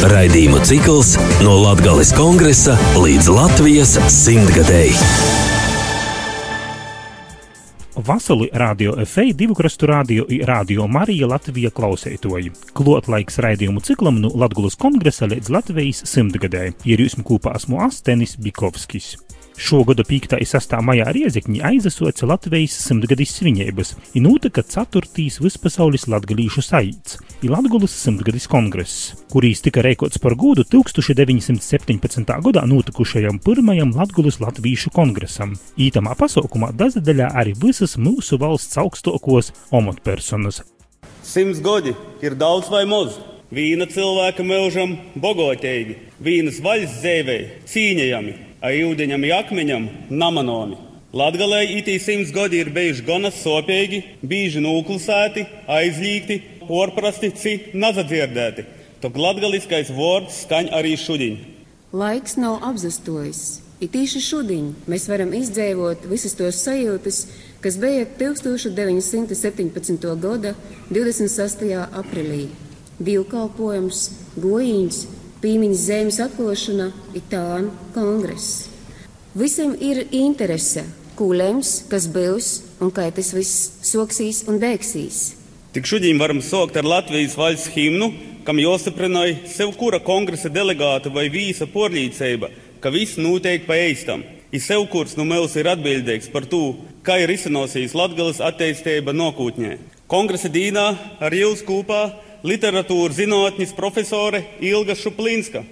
Raidījumu 0.00 0.62
cikls 0.64 1.10
no 1.44 1.58
Latvijas 1.60 2.14
kongresa 2.16 2.72
līdz 2.96 3.26
Latvijas 3.36 3.90
simtgadēji. 4.08 4.94
Vasali 8.08 8.48
radio 8.56 8.94
FEI 9.04 9.34
divu 9.36 9.58
krastu 9.58 9.90
radio 9.90 10.24
i 10.32 10.40
radio 10.48 10.86
Marija 10.88 11.28
Latvija 11.28 11.68
klausētoji. 11.76 12.48
Klot 12.72 13.12
laiks 13.12 13.36
raidījumu 13.44 13.84
ciklam 13.84 14.22
no 14.24 14.32
Latgulas 14.32 14.78
kongresa 14.80 15.28
līdz 15.28 15.52
Latvijas 15.52 16.00
simtgadēji. 16.08 16.78
Ir 16.88 17.04
jūs 17.04 17.20
kopā 17.20 17.58
esmu 17.60 17.84
Astenis 17.84 18.38
Bikovskis. 18.40 19.18
Šogada 19.60 20.02
5. 20.02 20.38
un 20.40 20.46
6. 20.48 20.70
maijā 20.80 21.10
Riezekņi 21.12 21.58
aizasoca 21.68 22.24
Latvijas 22.24 22.78
simtgadis 22.80 23.34
svinības, 23.36 23.90
ir 24.16 24.24
notika 24.24 24.62
4. 24.64 25.26
vispasaules 25.44 26.06
latgalīšu 26.08 26.64
saīts, 26.64 27.18
ir 27.44 27.52
Latgulas 27.52 27.92
simtgadis 27.92 28.48
kongress, 28.48 29.12
kurīs 29.28 29.60
tika 29.60 29.84
reikots 29.84 30.16
par 30.16 30.38
godu 30.40 30.64
1917. 30.64 32.32
gadā 32.48 32.64
notikušajam 32.72 33.42
pirmajam 33.44 33.92
Latgulas 34.00 34.40
latvīšu 34.40 34.94
kongresam. 34.96 35.52
Ītamā 35.76 36.16
pasaukumā 36.16 36.72
dazadaļā 36.72 37.28
arī 37.36 37.52
visas 37.52 37.98
mūsu 38.00 38.40
valsts 38.40 38.80
augstokos 38.80 39.52
omatpersonas. 39.68 40.64
Simts 41.20 41.60
gadi 41.60 41.92
ir 42.24 42.32
daudz 42.32 42.72
vai 42.72 42.86
maz. 42.88 43.20
Vīna 43.52 43.84
cilvēka 43.92 44.40
mūžam 44.40 44.96
bogoteigi, 45.20 45.98
vīnas 46.22 46.62
vaļas 46.64 47.02
zēvei, 47.02 47.42
cīņajami, 47.68 48.38
Aīudeņam 48.60 49.22
akmeņam 49.38 49.84
namanomi. 50.12 50.76
Latgalē 51.16 51.62
itī 51.78 51.94
simts 51.98 52.28
gadi 52.30 52.58
ir 52.60 52.68
bijuši 52.70 53.04
gana 53.06 53.30
sopīgi, 53.32 54.02
bieži 54.22 54.60
nūklusēti, 54.60 55.46
aizlīgti, 55.66 56.36
porprasti, 56.68 57.32
citi 57.34 57.72
nazadzirdēti. 57.80 58.66
Tok 59.00 59.16
latgaliskais 59.16 59.88
vārds 59.96 60.42
skaņ 60.44 60.68
arī 60.76 60.92
šudiņ. 61.00 61.38
Laiks 61.96 62.36
nav 62.36 62.60
apzastojis. 62.68 63.62
It 63.80 63.96
īši 63.96 64.20
šodien 64.20 64.74
mēs 64.84 65.08
varam 65.08 65.32
izdzīvot 65.32 66.04
visas 66.10 66.36
tos 66.36 66.60
sajūtas, 66.60 67.22
kas 67.64 67.78
bija 67.80 68.04
1917. 68.20 70.04
gada 70.20 70.52
26. 70.92 71.64
aprīlī. 71.96 72.44
Dievkalpojums, 73.00 74.04
gojiņš, 74.36 75.00
Pīmiņas 75.40 75.82
zemes 75.88 76.18
atklāšana 76.20 76.90
ir 77.16 77.22
tāna 77.32 77.70
kongress. 77.94 78.66
Visiem 79.32 79.70
ir 79.80 80.02
interese, 80.12 80.82
ko 81.16 81.30
lems, 81.32 81.86
kas 81.88 82.04
būs 82.12 82.50
un 82.84 82.92
kā 82.92 83.06
tas 83.16 83.30
viss 83.32 83.70
soksīs 83.88 84.42
un 84.52 84.60
beigsies. 84.60 85.22
Tik 85.72 85.88
šodien 85.88 86.20
varam 86.20 86.42
sākt 86.44 86.76
ar 86.76 86.84
Latvijas 86.84 87.38
valsts 87.40 87.72
himnu, 87.72 88.10
kam 88.44 88.60
jāstiprināja 88.60 89.38
sev 89.48 89.72
kura 89.80 90.02
kongresa 90.04 90.52
delegāta 90.52 91.08
vai 91.14 91.30
vīsa 91.32 91.70
porlīdzība, 91.72 92.52
ka 92.84 92.92
viss 92.92 93.16
notiek 93.16 93.64
pa 93.64 93.80
eistam. 93.80 94.26
Ir 94.52 94.60
sev 94.60 94.84
kurs 94.92 95.16
no 95.16 95.24
mums 95.24 95.56
ir 95.56 95.72
atbildīgs 95.72 96.28
par 96.34 96.44
to, 96.44 96.74
kā 97.00 97.16
ir 97.22 97.32
izcinosies 97.32 97.96
Latvijas 97.96 98.42
attīstība 98.44 99.16
nākotnē. 99.16 99.78
Kongresa 100.10 100.52
dīnā 100.52 100.90
ar 101.22 101.32
jums 101.32 101.64
kopā 101.64 102.10
literatūras 102.46 103.18
zinātnes 103.20 103.74
profesore 103.76 104.42
Ilga 104.64 104.96
Šuplinska. 104.96 105.62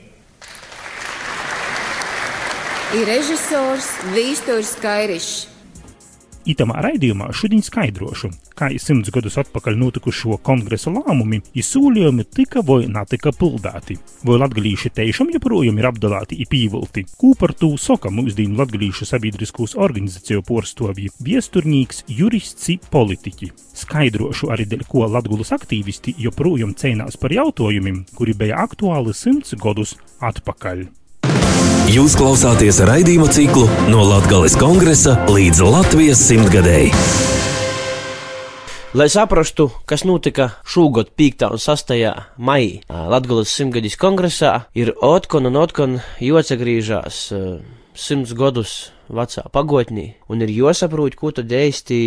Ir 2.97 3.05
režisors 3.05 3.88
Vīstors 4.14 4.72
Kairišs. 4.80 5.47
Itamā 6.48 6.80
raidījumā 6.80 7.27
šodien 7.36 7.60
skaidrošu, 7.60 8.30
kā 8.56 8.70
simts 8.80 9.12
gadus 9.12 9.36
atpakaļ 9.42 9.74
notikušo 9.77 10.38
kongresa 10.41 10.88
lēmumi 10.94 11.42
izsūļojumi 11.60 12.24
tika 12.32 12.62
vai 12.64 12.86
netika 12.88 13.34
pildēti. 13.36 13.98
Vai 14.24 14.38
latgalīši 14.40 14.94
tiešām 14.96 15.34
joprojām 15.34 15.77
ir 15.77 15.90
apdalāti 15.90 16.38
un 16.40 16.48
pīvilti? 16.48 17.05
Ko 17.20 17.34
par 17.36 17.52
to 17.52 17.74
saka 17.77 18.08
mūsdienu 18.14 18.56
latgalīšu 18.62 19.10
sabiedriskos 19.10 19.77
organizāciju 19.77 20.46
porstovji, 20.48 21.12
viesturnīgs, 21.20 22.06
jurists, 22.08 22.70
politiķi. 22.89 23.52
Skaidrošu 23.83 24.48
arī 24.55 24.64
dēļ, 24.73 24.86
ko 24.89 25.05
latgulas 25.05 25.52
aktīvisti 25.52 26.17
joprojām 26.24 26.73
cīnās 26.80 27.20
par 27.20 27.36
jautājumiem, 27.36 28.06
kuri 28.17 28.36
bija 28.40 28.64
aktuāli 28.64 29.12
simts 29.12 29.52
gadus 29.61 29.98
atpakaļ. 30.24 30.89
Jūs 31.88 32.18
klausāties 32.20 32.82
raidījuma 32.84 33.30
ciklu 33.32 33.62
no 33.88 34.02
Latvijas 34.04 34.58
kongresa 34.60 35.14
līdz 35.32 35.62
Latvijas 35.64 36.20
simtgadēji. 36.20 36.90
Lai 38.92 39.06
saprastu, 39.08 39.70
kas 39.88 40.02
notika 40.04 40.50
šogad 40.68 41.14
5. 41.16 41.46
un 41.56 41.62
6. 41.62 41.94
maijā 42.44 42.98
Latvijas 43.08 43.54
simtgadīs 43.56 43.96
kongresā, 43.96 44.66
ir 44.76 44.90
otkon 45.00 45.48
un 45.48 45.56
otkon 45.56 45.94
jocegrīžās 46.20 47.22
simts 47.96 48.34
gadus 48.36 48.74
vecā 49.08 49.46
pagotnī, 49.48 50.10
un 50.28 50.44
ir 50.44 50.52
jāsaprot, 50.52 51.16
ko 51.16 51.32
tad 51.38 51.48
īsti 51.48 52.02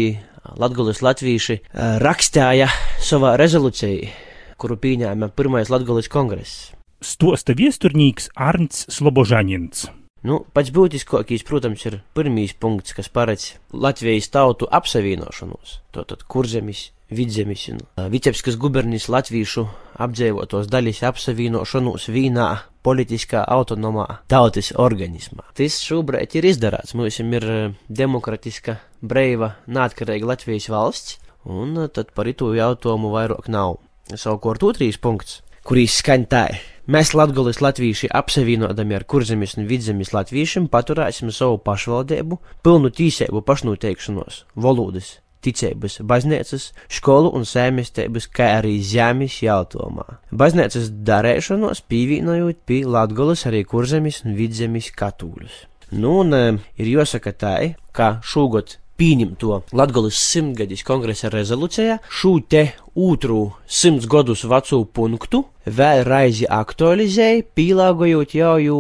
Latvijas 0.62 1.02
latvieši 1.02 1.58
rakstīja 2.06 2.70
savā 3.02 3.34
rezolūcijā, 3.42 4.14
kuru 4.62 4.78
pieņēma 4.86 5.32
pirmais 5.34 5.74
Latvijas 5.74 6.12
kongress 6.14 6.70
stosta 7.02 7.56
viesturnieks 7.58 8.30
Arnts 8.38 8.86
Slobožaņins. 8.94 9.90
Nu, 10.22 10.44
pats 10.54 10.70
būtiskākais, 10.70 11.42
protams, 11.42 11.82
ir 11.90 11.98
pirmīs 12.14 12.54
punkts, 12.54 12.94
kas 12.94 13.10
paredz 13.10 13.56
Latvijas 13.74 14.30
tautu 14.30 14.68
apsavienošanos, 14.70 15.80
tātad 15.96 16.22
kurzemis, 16.30 16.92
vidzemis 17.10 17.64
un 17.74 17.80
Vitebskas 18.14 18.60
gubernijas 18.62 19.10
latviešu 19.10 19.66
apdzīvotos 20.02 20.70
daļas 20.70 21.02
apsavienošanos 21.10 22.06
vīnā 22.14 22.48
politiskā 22.86 23.42
autonomā 23.50 24.06
tautas 24.30 24.70
organismā. 24.78 25.48
Tas 25.58 25.80
šobrīd 25.82 26.38
ir 26.38 26.48
izdarāts. 26.54 26.94
Mums 26.94 27.18
ir 27.18 27.48
demokratiska, 27.90 28.78
brīva, 29.02 29.56
neatkarīga 29.66 30.36
Latvijas 30.36 30.70
valsts, 30.70 31.18
un 31.50 31.74
tad 31.90 32.14
par 32.14 32.30
itu 32.30 32.54
jautājumu 32.54 33.10
vairāk 33.18 33.50
nav. 33.50 33.80
Savukārt 34.14 34.62
otrīs 34.70 35.02
punkts, 35.02 35.42
kurīs 35.66 35.98
skaņ 35.98 36.30
tā 36.30 36.46
Mēs, 36.90 37.12
Latvijas 37.14 37.60
latvieši, 37.62 38.08
apsevienodami 38.10 38.96
ar 38.98 39.04
kurzemes 39.06 39.54
un 39.60 39.68
vidzemes 39.70 40.16
latviešiem, 40.16 40.66
paturēsim 40.74 41.30
savu 41.30 41.60
pašvaldību, 41.62 42.40
pilnu 42.66 42.90
tīsību 42.98 43.44
pašnoteikšanos, 43.46 44.40
valodas, 44.58 45.20
ticības, 45.46 46.00
baznīcas, 46.10 46.72
skolu 46.90 47.30
un 47.38 47.46
sēmestības, 47.46 48.26
kā 48.34 48.50
arī 48.58 48.80
zemes 48.82 49.38
jautājumā. 49.46 50.08
Baznīcas 50.34 50.90
darēšanos 51.06 51.84
pievienojot 51.86 52.66
pie 52.66 52.82
Latvijas 52.90 53.46
arī 53.52 53.62
kurzemes 53.62 54.24
un 54.26 54.34
vidzemes 54.40 54.90
katūļus. 54.98 55.68
Nu, 55.92 56.22
un 56.24 56.34
e, 56.34 56.44
ir 56.82 56.94
jāsaka 56.96 57.36
tā, 57.38 57.56
ka 57.94 58.16
šogad 58.26 58.80
pieņemto 59.00 59.62
Latvijas 59.78 60.20
simtgadis 60.20 60.84
kongresa 60.88 61.32
rezolūcijā 61.34 62.00
šo 62.10 62.36
te 62.50 62.68
otru 62.96 63.52
simts 63.66 64.08
gadus 64.10 64.44
veco 64.50 64.84
punktu 64.86 65.46
vēlreiz 65.66 66.44
aktualizēja, 66.50 67.46
pielāgojot 67.56 68.36
jau 68.36 68.78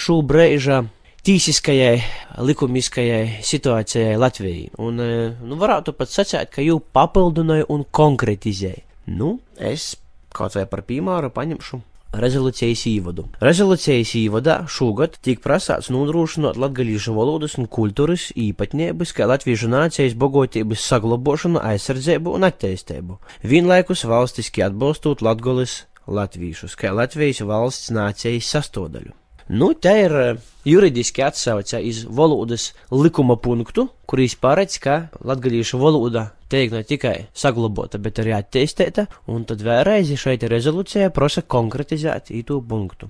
šo 0.00 0.20
brīža 0.26 0.82
tīsiskajai, 1.26 1.96
likumiskajai 2.46 3.42
situācijai 3.42 4.14
Latvijai. 4.20 4.68
Un, 4.78 5.02
nu, 5.42 5.58
varētu 5.58 5.96
pat 5.98 6.12
sacīt, 6.12 6.52
ka 6.54 6.62
jau 6.62 6.78
papildināja 6.78 7.66
un 7.74 7.82
konkretizēja. 7.90 8.84
Nu, 9.10 9.36
es 9.58 9.94
kaut 10.36 10.54
vai 10.58 10.66
par 10.70 10.84
piemēru 10.86 11.32
paņemšu 11.34 11.82
rezolūcijas 12.14 12.84
īvadu. 12.90 13.26
Rezolūcijas 13.42 14.14
īvadā 14.18 14.56
šogad 14.70 15.18
tiek 15.24 15.42
prasāts 15.44 15.90
nodrošināt 15.92 16.60
latgalīšu 16.60 17.16
valodas 17.16 17.56
un 17.60 17.66
kultūras 17.66 18.30
īpatnības, 18.36 19.12
kā 19.16 19.28
latviešu 19.28 19.70
nācijas 19.72 20.16
bogotības 20.18 20.86
saglabošanu, 20.86 21.60
aizsardzību 21.72 22.38
un 22.38 22.48
attīstību, 22.48 23.20
vienlaikus 23.42 24.06
valstiski 24.08 24.64
atbalstot 24.66 25.24
latgolis 25.26 25.84
latvīšus, 26.06 26.78
kā 26.78 26.94
Latvijas 26.94 27.42
valsts 27.42 27.92
nācijas 27.94 28.50
sastodaļu. 28.54 29.14
Nu, 29.48 29.74
te 29.78 29.92
ir 29.94 30.12
eh, 30.18 30.38
juridiski 30.66 31.22
atsauce 31.22 31.78
iz 31.86 32.00
valodas 32.10 32.72
likuma 32.90 33.36
punktu, 33.38 33.84
kurīs 34.10 34.34
paredz, 34.42 34.80
ka 34.82 34.96
latgadījuša 35.22 35.78
valoda 35.78 36.24
tiek 36.50 36.72
ne 36.74 36.80
tikai 36.86 37.28
saglabāta, 37.30 38.00
bet 38.02 38.18
arī 38.18 38.34
attīstīta, 38.34 39.04
un 39.30 39.44
tad 39.46 39.62
vēlreiz 39.62 40.10
šeit 40.18 40.42
rezolūcijā 40.50 41.12
prasa 41.14 41.44
konkretizēt 41.46 42.32
īto 42.34 42.58
punktu. 42.58 43.06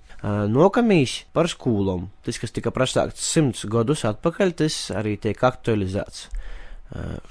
Nokamīs 0.53 1.23
par 1.33 1.49
skolām. 1.49 2.11
Tas, 2.25 2.41
kas 2.41 2.53
tika 2.53 2.73
prasāts 2.73 3.25
simts 3.25 3.65
gadus 3.73 4.05
atpakaļ, 4.09 4.53
tas 4.61 4.79
arī 4.93 5.17
tiek 5.21 5.41
aktualizēts 5.41 6.29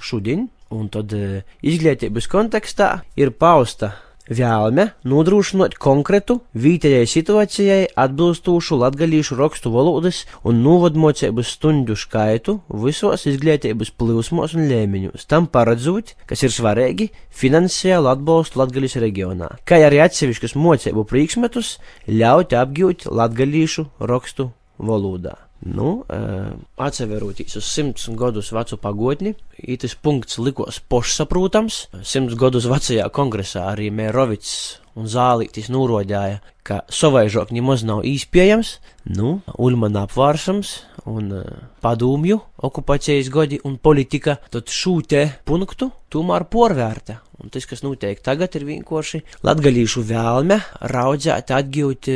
šodien, 0.02 0.48
un 0.74 0.90
tad 0.90 1.14
izglītības 1.62 2.30
kontekstā 2.30 2.90
ir 3.18 3.34
pausta 3.38 3.94
vēlme 4.28 4.90
nodrošinot 5.06 5.76
konkrētu 5.82 6.40
vietējai 6.58 7.06
situācijai 7.10 7.80
atbilstošu 7.98 8.78
latgalīšu 8.80 9.38
rakstu 9.38 9.72
valodas 9.74 10.24
un 10.46 10.62
novadmocības 10.64 11.54
stundu 11.56 11.96
skaitu 11.96 12.58
visos 12.84 13.26
izglītības 13.30 13.92
plūsmos 13.94 14.56
un 14.58 14.68
lēmiņos, 14.70 15.28
tam 15.30 15.46
paredzot, 15.46 16.14
kas 16.26 16.42
ir 16.46 16.54
svarīgi, 16.54 17.10
finansiālu 17.30 18.10
atbalstu 18.12 18.62
latgalīs 18.62 18.98
reģionā, 19.00 19.54
kā 19.68 19.80
arī 19.86 20.02
atsevišķus 20.04 20.56
mocību 20.58 21.06
priekšmetus 21.08 21.76
ļaut 22.10 22.56
apgūt 22.56 23.08
latgalīšu 23.10 23.90
rakstu 24.00 24.50
valodā. 24.78 25.45
Nu, 25.64 26.02
uh, 26.04 26.52
atseverotīs 26.76 27.56
uz 27.56 27.68
simts 27.72 28.10
gadus 28.18 28.52
vecu 28.52 28.76
pagotni, 28.80 29.32
ītis 29.56 29.96
punkts 29.96 30.36
likos 30.38 30.82
pošsaprūtams. 30.92 31.86
Simts 32.04 32.36
gadus 32.38 32.68
vecajā 32.68 33.08
kongresā 33.14 33.64
arī 33.72 33.88
Mērovics 33.94 34.52
un 34.96 35.08
Zālītis 35.08 35.70
nūrodāja, 35.72 36.42
ka 36.66 36.82
savaižok 36.92 37.54
nemaz 37.56 37.86
nav 37.88 38.04
īspējams, 38.04 38.76
nu, 39.16 39.38
Ulmana 39.56 40.04
apvārsams 40.04 40.76
un 41.08 41.32
uh, 41.40 41.50
padūmju 41.80 42.38
okupācijas 42.68 43.32
gadi 43.32 43.60
un 43.64 43.80
politika, 43.80 44.36
tad 44.52 44.68
šū 44.68 44.98
te 45.08 45.24
punktu 45.48 45.88
tomēr 46.12 46.46
porvērta. 46.52 47.22
Un 47.40 47.52
tas, 47.52 47.64
kas 47.68 47.84
notiek 47.84 48.20
tagad, 48.24 48.54
ir 48.56 48.64
vienkārši 48.68 49.24
latgalīšu 49.44 50.04
vēlme 50.08 50.60
raudzēt 50.92 51.52
atgūt, 51.52 52.08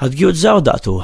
atgūt 0.00 0.42
zaudēto. 0.44 1.00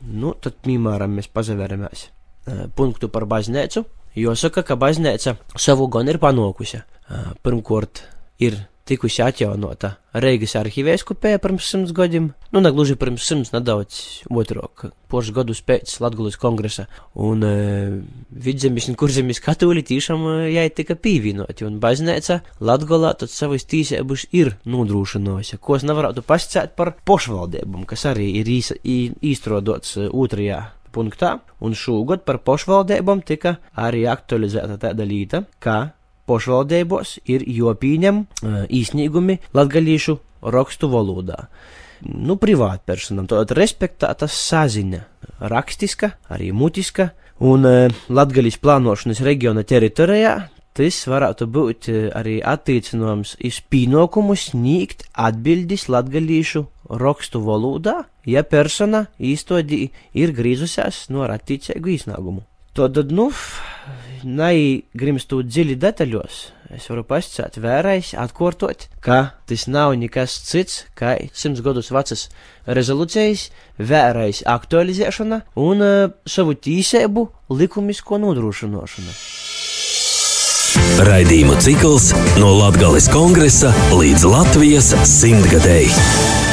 Nu, 0.00 0.32
tad, 0.40 0.56
piemēram, 0.64 1.18
mēs 1.18 1.28
pazaveramies 1.32 2.06
uh, 2.08 2.66
punktu 2.76 3.10
par 3.12 3.26
baznīcu. 3.30 3.84
Jāsaka, 4.18 4.64
ka 4.66 4.76
baznīca 4.80 5.36
savu 5.60 5.86
gan 5.92 6.08
ir 6.10 6.18
panākusi. 6.22 6.80
Uh, 7.10 7.32
pirmkārt, 7.44 8.04
ir 8.42 8.56
tikusi 8.90 9.22
atjaunota 9.24 9.94
Reigas 10.10 10.56
arhīvēskupē 10.58 11.36
pirms 11.38 11.68
simts 11.70 11.92
gadiem, 11.94 12.32
nu, 12.50 12.62
ne 12.64 12.72
gluži 12.74 12.96
pirms 12.98 13.22
simts, 13.30 13.52
nedaudz 13.54 14.24
otrāk, 14.26 14.88
pošs 15.10 15.30
gadus 15.36 15.60
pēc 15.62 15.92
Latgulas 16.02 16.38
kongresa, 16.40 16.88
un 17.14 17.44
e, 17.46 17.52
vidzemis 18.46 18.88
un 18.90 18.98
kurzemis 18.98 19.38
katoļi 19.44 19.84
tiešām 19.92 20.26
jai 20.50 20.66
tika 20.74 20.98
pīvinoti, 20.98 21.66
un 21.68 21.78
baznīca 21.82 22.40
Latgolā 22.58 23.14
tad 23.20 23.30
savas 23.30 23.68
tīsēbus 23.70 24.26
ir 24.34 24.56
nodrūšinosi, 24.66 25.60
ko 25.62 25.78
es 25.78 25.86
nevarētu 25.86 26.26
pascēt 26.26 26.74
par 26.78 26.96
pošvaldībām, 27.06 27.86
kas 27.86 28.08
arī 28.10 28.32
ir 28.42 28.50
īs, 28.50 28.74
īstrodots 28.82 29.94
otrajā 30.10 30.64
punktā, 30.90 31.36
un 31.62 31.78
šogad 31.78 32.26
par 32.26 32.40
pošvaldībām 32.42 33.22
tika 33.26 33.56
arī 33.78 34.04
aktualizēta 34.10 34.78
tāda 34.82 35.06
līta, 35.06 35.44
ka 35.62 35.92
pašvaldībos 36.30 37.18
ir 37.30 37.44
jopīņem 37.58 38.24
īsnīgumi 38.80 39.40
latgalīšu 39.56 40.16
rakstu 40.54 40.88
valodā. 40.94 41.48
Nu, 42.00 42.38
privātpersonam, 42.40 43.26
tad 43.28 43.52
respektēta 43.56 44.24
saziņa, 44.30 45.02
rakstiska, 45.52 46.14
arī 46.32 46.48
mutiska, 46.56 47.10
un 47.44 47.66
latgalīs 48.08 48.56
plānošanas 48.62 49.20
reģiona 49.26 49.66
teritorijā 49.68 50.38
tas 50.76 50.96
varētu 51.10 51.48
būt 51.50 51.88
arī 52.16 52.38
attiecināms 52.46 53.34
uz 53.44 53.58
pienākumu 53.72 54.36
sniegt 54.38 55.04
atbildes 55.12 55.88
latgalīšu 55.92 56.62
rakstu 57.00 57.42
valodā, 57.44 58.04
ja 58.24 58.42
persona 58.46 59.06
īstodī 59.18 59.88
ir 60.14 60.32
grīzusies 60.36 61.08
no 61.12 61.26
attiecīgu 61.26 61.94
iznākumu. 61.98 62.46
Tad, 62.74 62.96
nu, 63.10 63.28
neigrimstot 64.24 65.48
dziļi 65.48 65.76
detaļos, 65.80 66.40
es 66.76 66.86
varu 66.90 67.04
pasakāt, 67.06 67.58
vērais, 67.62 68.12
atkārtot, 68.18 68.86
ka 69.04 69.20
tas 69.50 69.66
nav 69.70 69.94
nekas 70.00 70.36
cits, 70.48 70.84
kā 70.98 71.16
simts 71.32 71.62
gadus 71.64 71.90
vecas 71.94 72.28
rezolūcijas, 72.66 73.48
vērais 73.78 74.42
aktualizēšana 74.48 75.42
un 75.60 75.86
uh, 75.86 76.12
savu 76.26 76.54
tīsēbu 76.54 77.26
likumisko 77.60 78.20
nodrošināšana. 78.22 79.16
Raidījumu 81.06 81.56
cikls 81.64 82.12
no 82.38 82.52
Latgales 82.60 83.08
kongresa 83.10 83.72
līdz 83.96 84.28
Latvijas 84.30 84.94
simtgadēji 85.08 86.49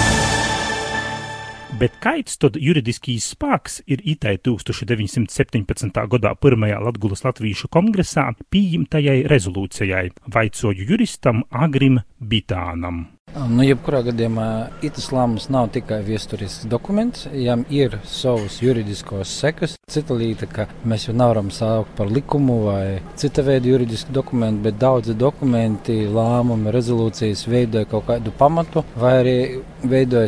bet 1.79 1.97
kaits 2.01 2.39
tad 2.41 2.57
juridiskīs 2.61 3.31
spēks 3.33 3.81
ir 3.89 4.01
itai 4.13 4.37
1917. 4.41 6.05
gadā 6.13 6.33
pirmajā 6.41 6.79
Latgulas 6.81 7.25
Latvīšu 7.25 7.69
kongresā 7.73 8.29
pieņemtajai 8.53 9.19
rezolūcijai, 9.29 10.07
vaicoju 10.33 10.89
juristam 10.89 11.45
Agrim 11.51 12.01
Bitānam. 12.17 13.16
Nu, 13.47 13.61
jebkurā 13.61 14.01
gadījumā 14.07 14.45
itas 14.83 15.11
lēmums 15.13 15.45
nav 15.53 15.69
tikai 15.75 15.99
vēsturisks 16.03 16.65
dokuments, 16.71 17.27
jām 17.31 17.63
ir 17.71 17.99
savas 18.09 18.57
juridiskos 18.63 19.29
sekas. 19.29 19.75
Cita 19.87 20.17
lieta, 20.17 20.47
ka 20.51 20.65
mēs 20.83 21.05
jau 21.07 21.13
nevaram 21.15 21.47
saukt 21.53 21.93
par 21.95 22.09
likumu 22.11 22.57
vai 22.65 22.97
cita 23.19 23.45
veida 23.47 23.69
juridisku 23.69 24.11
dokumentu, 24.11 24.65
bet 24.65 24.79
daudzi 24.81 25.15
dokumenti, 25.15 25.95
lēmumi, 26.11 26.73
rezolūcijas 26.75 27.45
veidoja 27.47 27.87
kaut 27.87 28.07
kādu 28.09 28.33
pamatu 28.35 28.83
vai 28.99 29.13
arī 29.21 29.35
veidoja, 29.87 30.27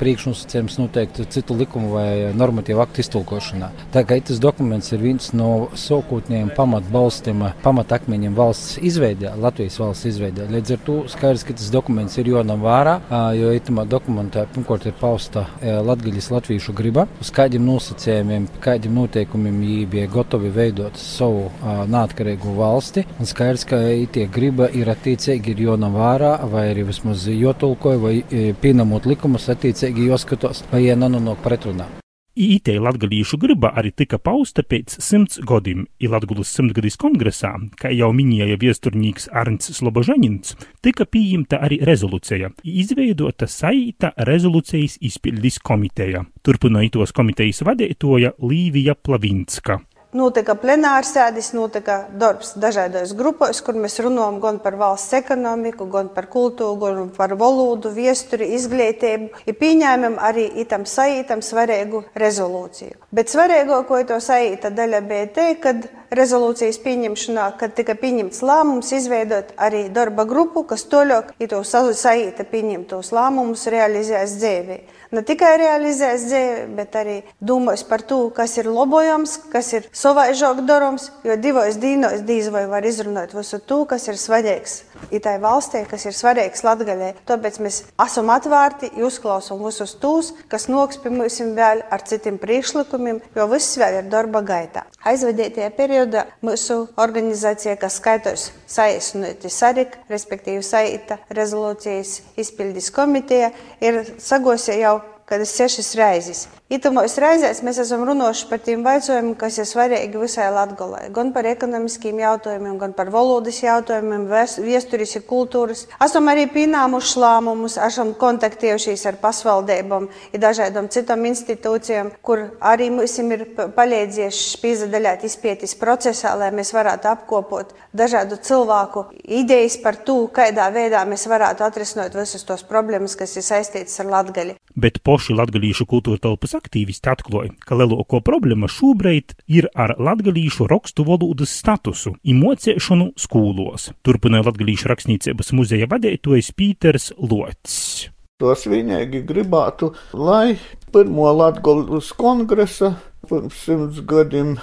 priekšnosacījums 0.00 0.80
noteikti 0.80 1.28
citu 1.30 1.54
likumu 1.60 1.92
vai 1.94 2.32
normatīvu 2.34 2.82
aktu 2.82 3.04
iztulkošanā. 3.04 3.70
Tā 3.94 4.02
kā 4.08 4.18
itas 4.18 4.40
dokuments 4.42 4.90
ir 4.96 5.04
viens 5.04 5.30
no 5.36 5.68
sokūtņiem 5.78 6.50
pamatbalstiem, 6.56 7.44
pamatakmeņiem 7.62 8.34
valsts 8.38 8.80
izveidē, 8.82 9.36
Latvijas 9.38 9.78
valsts 9.82 10.10
izveidē. 10.10 10.48
Līdz 10.50 10.74
ar 10.78 10.84
to 10.88 10.98
skaidrs, 11.12 11.46
ka 11.46 11.58
tas 11.60 11.70
dokuments 11.70 12.11
dokuments 12.12 12.18
ir 12.18 12.28
jāņem 12.28 12.62
vērā, 12.62 12.94
jo 13.36 13.52
itamā 13.52 13.84
dokumentā 13.88 14.44
pirmkārt 14.52 14.86
ir 14.86 14.94
pausta 15.00 15.46
latgaļas 15.62 16.30
latviešu 16.30 16.74
griba, 16.74 17.06
uz 17.20 17.30
kādiem 17.30 17.64
nosacījumiem, 17.66 18.48
kādiem 18.60 18.94
noteikumiem 18.94 19.60
viņi 19.60 19.86
bija 19.86 20.10
gatavi 20.12 20.50
veidot 20.52 20.96
savu 20.96 21.50
neatkarīgu 21.88 22.56
valsti. 22.56 23.06
Un 23.18 23.26
skaidrs, 23.26 23.64
ka 23.64 23.80
tie 24.12 24.28
griba 24.28 24.68
ir 24.68 24.90
attiecīgi 24.92 25.54
ir 25.54 25.64
jāņem 25.68 25.96
vērā, 25.96 26.36
vai 26.52 26.68
arī 26.72 26.86
vismaz 26.90 27.26
jotulkoja, 27.28 27.98
vai 27.98 28.54
pienamot 28.60 29.06
likumus 29.06 29.48
attiecīgi 29.48 30.10
jāskatās, 30.10 30.64
vai 30.72 30.86
jie 30.86 30.96
nenonāk 30.96 31.42
pretrunā. 31.42 32.01
Ītei 32.32 32.78
latgalīšu 32.80 33.36
griba 33.36 33.74
arī 33.76 33.90
tika 33.92 34.16
pausta 34.16 34.62
pēc 34.64 34.94
simts 35.04 35.36
godim, 35.44 35.82
i 36.00 36.08
Latgulas 36.08 36.48
simtgadīs 36.56 36.96
kongresā, 36.96 37.50
kā 37.76 37.90
jau 37.92 38.08
minēja 38.16 38.56
viesturnīgs 38.56 39.28
Arns 39.36 39.68
Slobožanins, 39.76 40.56
tika 40.80 41.04
pieņemta 41.04 41.60
arī 41.60 41.82
rezolūcija, 41.84 42.54
izveidota 42.64 43.44
saita 43.44 44.14
rezolūcijas 44.16 44.96
izpildis 45.04 45.60
komiteja. 45.60 46.24
Turpināja 46.40 46.96
tos 46.96 47.12
komitejas 47.12 47.60
vadītoja 47.68 48.32
Līvija 48.40 48.96
Plavinska 48.96 49.82
notika 50.16 50.54
plenārsēdis, 50.60 51.52
notika 51.56 52.02
darbs 52.18 52.52
dažādos 52.60 53.14
grupos, 53.16 53.62
kur 53.64 53.78
mēs 53.80 53.98
runājam 54.04 54.38
gan 54.42 54.60
par 54.62 54.76
valsts 54.80 55.16
ekonomiku, 55.16 55.88
gan 55.92 56.10
par 56.12 56.28
kultūru, 56.32 56.76
gan 56.82 57.10
par 57.16 57.34
valodu, 57.40 57.92
viesturi, 57.96 58.52
izglītību. 58.58 59.42
Ja 59.48 59.56
pieņēmām 59.56 60.18
arī 60.20 60.46
itam 60.62 60.84
saītam 60.88 61.42
svarīgu 61.44 62.04
rezolūciju. 62.18 63.00
Bet 63.12 63.32
svarīgāko 63.32 64.02
to 64.08 64.20
saīta 64.22 64.72
daļa 64.74 65.02
bija 65.08 65.28
te, 65.32 65.48
kad 65.62 65.88
rezolūcijas 66.12 66.78
pieņemšanā, 66.84 67.46
kad 67.60 67.72
tika 67.76 67.96
pieņemts 67.96 68.42
lēmums 68.44 68.92
izveidot 68.92 69.54
arī 69.56 69.86
darba 69.92 70.26
grupu, 70.28 70.66
kas 70.68 70.84
toļok, 70.92 71.32
ja 71.40 71.48
to 71.48 71.62
saīta 71.64 72.44
pieņemtos 72.48 73.14
lēmumus 73.16 73.64
realizēs 73.72 74.36
dzīvē 74.40 74.82
ne 75.12 75.22
tikai 75.26 75.52
realizēs 75.60 76.26
dzīvi, 76.28 76.62
bet 76.76 76.96
arī 76.98 77.18
domās 77.40 77.84
par 77.88 78.04
to, 78.08 78.24
kas 78.34 78.56
ir 78.60 78.70
labojams, 78.72 79.36
kas 79.52 79.72
ir 79.76 79.88
savaižāk 79.96 80.62
darams, 80.68 81.10
jo 81.26 81.36
divos 81.40 81.78
dīnos 81.82 82.24
dīz 82.28 82.48
vai 82.54 82.64
var 82.70 82.86
izrunāt 82.88 83.34
visu 83.36 83.60
to, 83.60 83.82
kas 83.88 84.08
ir 84.08 84.20
svarīgs 84.20 84.82
itai 85.12 85.36
valstī, 85.42 85.82
kas 85.88 86.06
ir 86.06 86.16
svarīgs 86.16 86.64
Latgaļai. 86.66 87.12
Tāpēc 87.28 87.58
mēs 87.64 87.82
esam 88.04 88.30
atvērti, 88.32 88.92
uzklausām 89.02 89.62
visus 89.64 89.96
tūs, 90.00 90.32
kas 90.52 90.68
noks 90.72 91.00
pie 91.02 91.12
mums 91.12 91.40
vēl 91.42 91.84
ar 91.92 92.04
citiem 92.08 92.38
priekšlikumiem, 92.42 93.20
jo 93.36 93.48
viss 93.50 93.78
vēl 93.80 94.00
ir 94.00 94.10
darba 94.12 94.42
gaitā. 94.46 94.86
Aizvadītajā 95.08 95.70
periodā 95.76 96.26
mūsu 96.44 96.86
organizācija, 97.00 97.76
kas 97.80 97.98
skaitos 98.00 98.48
saīsinoti 98.70 99.50
SARIK, 99.52 99.98
respektīvi 100.12 100.62
Saita 100.64 101.18
rezolūcijas 101.34 102.20
izpildes 102.40 102.90
komiteja, 102.94 103.50
ir 103.82 104.02
sagosīja 104.22 104.80
jau 104.86 104.94
kad 105.32 105.40
ir 105.40 105.48
sešas 105.48 105.94
reizes. 105.96 106.44
Itamos 106.72 107.14
reizēs 107.20 107.58
mēs 107.64 107.78
esam 107.82 108.02
runājuši 108.08 108.46
par 108.48 108.60
tiem 108.64 108.84
jautājumiem, 108.84 109.32
kas 109.40 109.58
ir 109.60 109.66
svarīgi 109.68 110.20
visai 110.20 110.46
Latvijai. 110.52 111.10
Gan 111.12 111.32
par 111.32 111.44
ekonomiskiem 111.48 112.20
jautājumiem, 112.20 112.78
gan 112.80 112.92
par 112.96 113.10
valodas 113.12 113.58
jautājumiem, 113.60 114.24
vēstures 114.28 115.16
un 115.18 115.24
kultūras. 115.28 115.82
Esam 116.04 116.30
arī 116.32 116.46
pieņēmuši 116.52 117.20
lēmumus, 117.24 117.76
esam 117.88 118.14
kontaktējušies 118.20 119.04
ar 119.08 119.18
pašvaldībām 119.20 120.08
dažādām 120.44 120.88
citām 120.92 121.24
institūcijām, 121.28 122.12
kur 122.24 122.46
arī 122.60 122.88
mums 122.92 123.18
ir 123.20 123.44
palīdzējuši 123.76 124.62
piedalīties 124.64 125.32
izpētes 125.32 125.76
procesā, 125.80 126.32
lai 126.40 126.52
mēs 126.56 126.72
varētu 126.76 127.08
apkopot 127.12 127.72
dažādu 127.92 128.40
cilvēku 128.40 129.06
idejas 129.24 129.76
par 129.80 130.00
to, 130.08 130.22
kādā 130.32 130.68
veidā 130.72 131.04
mēs 131.08 131.28
varētu 131.28 131.68
atrisināt 131.68 132.16
visas 132.16 132.48
tos 132.48 132.64
problēmas, 132.68 133.16
kas 133.16 133.36
ir 133.36 133.48
saistītas 133.48 134.00
ar 134.00 134.12
Latviju. 134.12 134.56
Bet 134.78 135.02
poši 135.04 135.36
latgalīšu 135.36 135.86
kultūra 135.90 136.20
telpas 136.22 136.54
aktīvisti 136.56 137.10
atklāja, 137.12 137.52
ka 137.66 137.76
lielāko 137.76 138.22
problēma 138.24 138.70
šobrīd 138.72 139.36
ir 139.52 139.68
ar 139.74 139.94
latgalīšu 140.00 140.68
rakstu 140.70 141.04
valodas 141.08 141.52
statusu 141.60 142.14
un 142.16 142.40
mocēšanu 142.40 143.12
skolos. 143.20 143.90
Turpināja 144.06 144.48
latgalīšu 144.48 144.88
rakstniecības 144.92 145.52
muzeja 145.58 145.90
vadītājs 145.92 146.52
Pīters 146.56 147.12
Lots. 147.18 148.08
Tos 148.42 148.64
viņīgi 148.66 149.20
gribētu, 149.28 149.92
lai 150.18 150.56
pirmo 150.90 151.28
Latgolas 151.36 152.08
kongresa 152.18 152.96
pirms 153.28 153.58
simts 153.64 154.00
gadiem, 154.08 154.56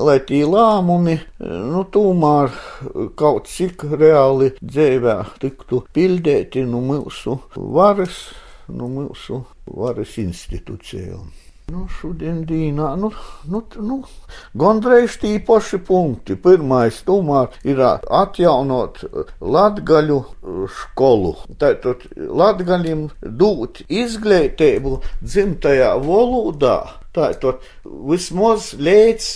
lai 0.00 0.18
tie 0.24 0.40
lēmumi, 0.48 1.18
nu, 1.42 1.82
tomēr 1.92 2.54
kaut 3.20 3.50
cik 3.50 3.84
reāli 3.92 4.54
dzīvē 4.60 5.16
tiktu 5.42 5.82
pildēti 5.96 6.64
no 6.68 6.80
mūsu 6.84 7.36
varas 7.76 8.22
no 8.70 8.88
nu, 8.88 9.06
mūsu 9.06 9.42
varas 9.66 10.16
institūcijām. 10.22 11.30
Nu, 11.70 11.84
šodien 12.00 12.40
dīnā, 12.48 12.88
nu, 12.98 13.12
nu, 13.50 13.60
nu, 13.86 13.96
gandrīz 14.58 15.18
tī 15.22 15.36
paši 15.46 15.78
punkti. 15.86 16.34
Pirmais, 16.46 16.98
tomēr, 17.06 17.54
ir 17.62 17.82
atjaunot 17.84 18.98
latgaļu 19.56 20.18
skolu. 20.80 21.32
Tātad 21.62 22.08
latgaļiem 22.42 23.06
dūt 23.22 23.84
izglītību 23.86 24.96
dzimtajā 25.22 25.94
valodā. 26.08 26.76
Tātad 27.14 27.62
vismaz 27.86 28.72
līdz, 28.74 29.30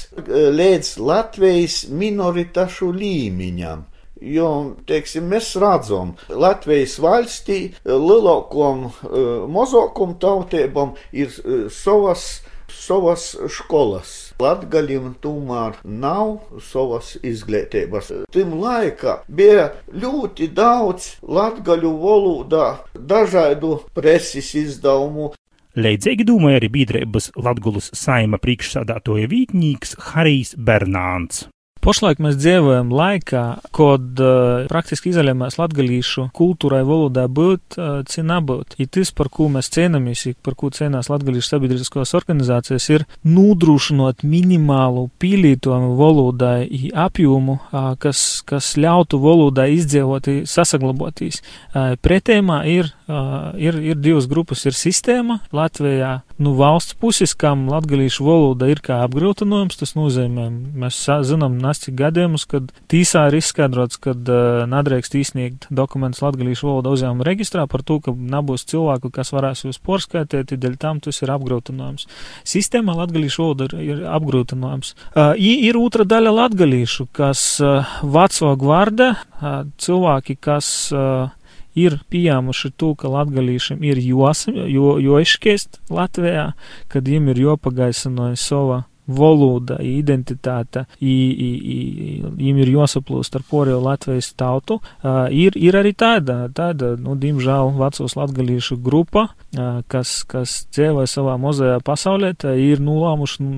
līdz 0.58 0.94
Latvijas 1.06 1.84
minoritāšu 2.02 2.90
līmeņam. 2.98 3.86
Jo, 4.22 4.76
teiksim, 4.86 5.26
mēs 5.26 5.50
redzam, 5.58 6.14
Latvijas 6.30 7.00
valstī 7.02 7.74
lielākam, 7.84 8.86
eh, 8.86 9.22
mazākam 9.50 10.14
tautībām 10.22 10.94
ir 11.12 11.32
eh, 11.34 11.64
savas, 11.68 12.42
savas 12.70 13.32
skolas. 13.50 14.12
Latgaļiem 14.38 15.16
tomēr 15.22 15.80
nav 15.84 16.38
savas 16.62 17.16
izglītības. 17.26 18.12
Tim 18.30 18.54
laikā 18.62 19.20
bija 19.28 19.72
ļoti 19.90 20.48
daudz 20.54 21.16
latgaļu 21.22 21.90
valodā 21.98 22.68
dažādu 22.94 23.80
preses 23.94 24.54
izdevumu. 24.54 25.32
Leidzīgi 25.74 26.22
domāja 26.22 26.60
arī 26.60 26.70
biedrības 26.70 27.32
Latgulas 27.34 27.90
saima 27.98 28.38
priekšsādātoja 28.38 29.26
vītņīgs 29.26 29.98
Harijs 30.12 30.54
Bernāns. 30.54 31.48
Pašlaik 31.84 32.16
mēs 32.24 32.38
dzīvojam 32.40 32.88
laikā, 32.96 33.40
kad 33.76 34.20
uh, 34.24 34.62
praktiski 34.70 35.10
izolējamies 35.10 35.58
latgalīšu 35.60 36.22
kultūrai, 36.32 36.78
valodai 36.88 37.26
būt, 37.28 37.76
uh, 37.76 37.98
cien 38.08 38.30
nebūt. 38.30 38.78
I 38.80 38.86
tas, 38.88 39.10
par 39.12 39.28
ko 39.28 39.50
mēs 39.52 39.68
cienamies, 39.74 40.22
par 40.40 40.56
ko 40.56 40.70
cienās 40.72 41.10
latgalīšu 41.12 41.50
sabiedriskās 41.50 42.14
organizācijas, 42.16 42.86
ir 42.88 43.04
nodrošinot 43.28 44.24
minimālu 44.24 45.10
pīlītojumu 45.20 45.92
valodai 45.98 46.88
apjomu, 47.04 47.58
uh, 47.60 47.92
kas, 48.00 48.40
kas 48.48 48.70
ļautu 48.80 49.20
valodai 49.20 49.74
izdzīvot, 49.76 50.32
sasaglabotīs. 50.48 51.42
Uh, 51.74 51.98
pretējumā 52.00 52.62
ir, 52.78 52.94
uh, 53.08 53.52
ir, 53.60 53.78
ir 53.78 53.98
divas 54.00 54.28
grupas, 54.30 54.64
ir 54.68 54.76
sistēma 54.76 55.40
Latvijā, 55.54 56.18
nu 56.42 56.54
valsts 56.58 56.96
puses, 56.98 57.34
kam 57.38 57.66
latgalīšu 57.70 58.26
valoda 58.26 58.68
ir 58.70 58.82
kā 58.84 59.00
apgrūtinājums, 59.06 59.78
tas 59.80 59.94
nozīmē, 59.98 60.48
mēs 60.84 61.00
zinām, 61.28 61.58
atsevišķi 61.64 61.94
gadījumus, 61.98 62.46
kad 62.50 62.72
tīsā 62.90 63.28
ir 63.30 63.38
izskaidrots, 63.38 63.98
ka 64.02 64.14
uh, 64.14 64.64
nedrīkst 64.70 65.16
izsniegt 65.18 65.66
dokumentus 65.70 66.22
latgalīšu 66.24 66.68
valodā 66.68 66.94
uzņēmuma 66.94 67.26
reģistrā 67.28 67.66
par 67.70 67.84
to, 67.86 68.00
ka 68.04 68.14
nebūs 68.14 68.66
cilvēku, 68.70 69.10
kas 69.14 69.32
varēs 69.34 69.64
jūs 69.66 69.80
porskaitīt, 69.84 70.54
dēļ 70.54 70.76
tam 70.80 71.00
tas 71.04 71.22
ir 71.22 71.32
apgrūtinājums. 71.34 72.08
Sistēmā 72.48 72.96
latgalīšu 72.98 73.42
valoda 73.42 73.68
ir, 73.68 73.76
ir 73.84 74.02
apgrūtinājums. 74.14 74.94
Uh, 75.14 75.32
ir 75.38 75.78
otra 75.80 76.06
daļa 76.08 76.34
latgalīšu, 76.40 77.08
kas 77.14 77.44
uh, 77.62 77.96
veco 78.02 78.54
gvarda, 78.60 79.14
uh, 79.14 79.64
cilvēki, 79.80 80.38
kas 80.40 80.68
uh, 80.94 81.32
ir 81.74 81.98
pieņēmuši 82.10 82.72
to, 82.80 82.94
ka 82.98 83.10
latgalīšiem 83.10 83.84
ir 83.86 84.00
josam, 84.02 84.58
jo, 84.70 84.96
jo 85.02 85.20
izšķiest 85.22 85.80
Latvijā, 85.94 86.52
kad 86.88 87.06
viņiem 87.08 87.32
ir 87.34 87.44
jopagaisinoja 87.48 88.38
sava 88.40 88.84
valoda, 89.06 89.78
identitāte, 89.84 90.84
viņiem 91.00 92.60
ir 92.62 92.72
jāsaplūst 92.72 93.36
ar 93.36 93.44
poriju 93.50 93.80
Latvijas 93.84 94.30
tautu, 94.38 94.78
uh, 94.80 95.26
ir, 95.28 95.56
ir 95.60 95.76
arī 95.76 95.92
tāda, 95.96 96.48
tāda, 96.54 96.94
nu, 97.00 97.16
diemžēl, 97.20 97.74
vecos 97.78 98.16
latgalīšu 98.16 98.78
grupa, 98.84 99.26
uh, 99.28 99.82
kas, 99.92 100.16
kas 100.28 100.56
dzīvoja 100.74 101.10
savā 101.10 101.36
mozajā 101.40 101.78
pasaulē, 101.84 102.32
tā 102.40 102.54
ir 102.60 102.82
nulāmuši 102.84 103.48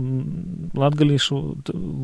latgalīšu 0.76 1.40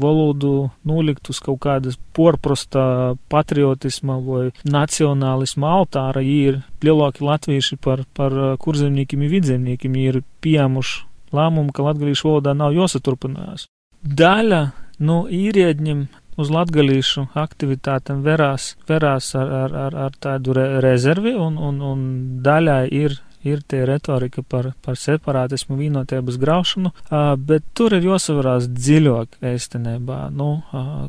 valodu 0.03 0.71
nolikt 0.89 1.33
uz 1.33 1.43
kaut 1.43 1.63
kādas 1.67 1.99
porprosta 2.17 3.15
patriotisma 3.33 4.19
vai 4.23 4.51
nacionālisma 4.65 5.77
altāra, 5.81 6.23
ir 6.23 6.63
lielāki 6.83 7.25
latvieši 7.27 7.79
par, 7.83 8.07
par 8.17 8.35
kurzemniekiem 8.63 9.23
un 9.23 9.33
vidzemniekiem, 9.33 9.99
ir 10.03 10.23
piemuši 10.43 11.09
lēmumu, 11.37 11.73
ka 11.75 11.87
latgalīšu 11.89 12.29
valodā 12.29 12.57
nav 12.57 12.75
jāsaturpinās. 12.77 13.69
Daļa 14.03 14.63
no 15.03 15.25
īriedņiem 15.31 16.07
uz 16.41 16.53
latgalīšu 16.53 17.29
aktivitātēm 17.39 18.23
verās, 18.25 18.73
verās 18.89 19.35
ar, 19.39 19.53
ar, 19.65 19.77
ar, 19.87 19.99
ar 20.07 20.17
tādu 20.23 20.57
re 20.57 20.67
rezervi, 20.85 21.35
un, 21.37 21.59
un, 21.61 21.83
un 21.93 22.09
daļai 22.45 22.87
ir 23.03 23.21
ir 23.43 23.63
tie 23.67 23.85
retorika 23.87 24.43
par, 24.43 24.73
par 24.83 24.97
separātismu, 24.99 25.77
vienotības 25.79 26.39
graušanu, 26.39 26.93
bet 27.47 27.67
tur 27.77 27.97
ir 27.97 28.07
jāsavarās 28.07 28.69
dziļāk 28.71 29.41
īstenībā. 29.53 30.21
Nu, 30.35 30.51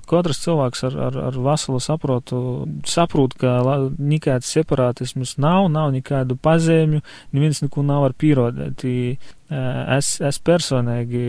katrs 0.10 0.42
cilvēks 0.46 0.86
ar, 0.90 0.98
ar, 1.10 1.20
ar 1.30 1.40
veselu 1.48 1.82
saprotu 1.84 2.42
saprot, 2.90 3.38
ka 3.40 3.60
nekāds 3.98 4.50
separātisms 4.56 5.38
nav, 5.42 5.70
nav 5.74 5.94
nekādu 5.94 6.38
pazīmju, 6.42 7.04
neviens 7.34 7.64
neko 7.64 7.86
nav 7.86 8.08
var 8.08 8.18
pierādīt. 8.18 8.86
Es, 9.94 10.16
es 10.24 10.40
personīgi 10.42 11.24